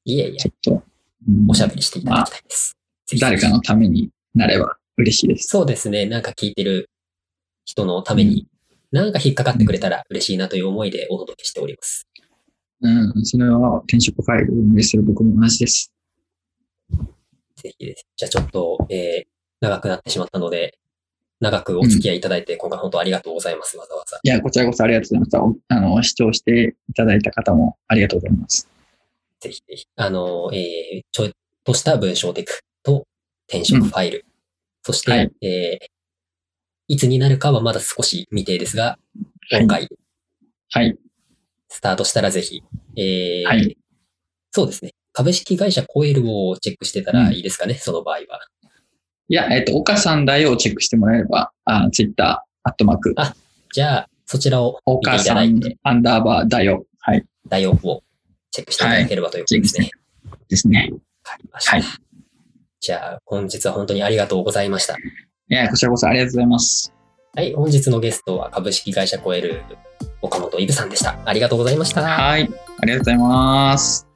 [0.05, 0.83] いえいえち、ょっと、
[1.27, 2.75] うんおしゃべりしていただきたいです。
[3.05, 5.49] ぜひ誰かのためになれば嬉しいです。
[5.49, 6.07] そうですね。
[6.07, 6.89] なんか聞いてる
[7.63, 8.47] 人のために、
[8.91, 12.08] なんか引っかかってくれたら嬉しいなという思いでお届けしております。
[12.81, 15.91] うん、それは転職ファイルを運営する僕も同じです。
[17.57, 18.05] ぜひです。
[18.15, 19.27] じゃあちょっと、えー、
[19.59, 20.77] 長くなってしまったので、
[21.39, 23.77] 長くお付き合いいただいて、今回本当ありがとうございます。
[23.77, 24.19] わざわざ。
[24.21, 25.43] いや、こちらこそありがとうございました。
[25.43, 28.69] おあの、視聴していただいた方もありがとうございます。
[29.39, 29.85] ぜひぜひ。
[29.95, 31.31] あの、えー、ちょっ
[31.63, 33.05] とした文章テクと
[33.47, 34.25] 転職ファイル。
[34.83, 35.87] そして、はいえー、
[36.87, 38.97] いつになるかはまだ少し未定ですが、
[39.51, 39.87] 今回
[40.71, 40.97] はい。
[41.69, 42.63] スタートしたらぜひ、
[42.97, 43.77] えーはい
[44.51, 44.91] そうですね。
[45.13, 48.21] 株式会社コエルをチェックしてたらいいですかね、その場合は。
[49.27, 53.35] いや、えっと、岡さんだよをチェックしてもらえれば、あツイッター、アットマーク、あ
[53.71, 56.85] じゃあ、そちらを見ていた岡さんだいて、、アンダーバーだよ。
[56.99, 57.23] はい。
[57.47, 58.03] 大王を
[58.51, 59.91] チェックしていただければということですね。
[60.47, 60.89] ですね。
[60.91, 61.71] わかりました。
[61.73, 61.83] はい
[62.81, 64.95] じゃあ、本日は本当にありがとうございました。
[64.95, 64.97] い
[65.49, 66.93] や、こちらこそありがとうございます。
[67.35, 69.61] はい、本日のゲストは株式会社コエル
[70.21, 71.19] 岡本イブさんでした。
[71.25, 72.01] ありがとうございました。
[72.01, 72.49] はい。
[72.81, 74.07] ありがとうございます。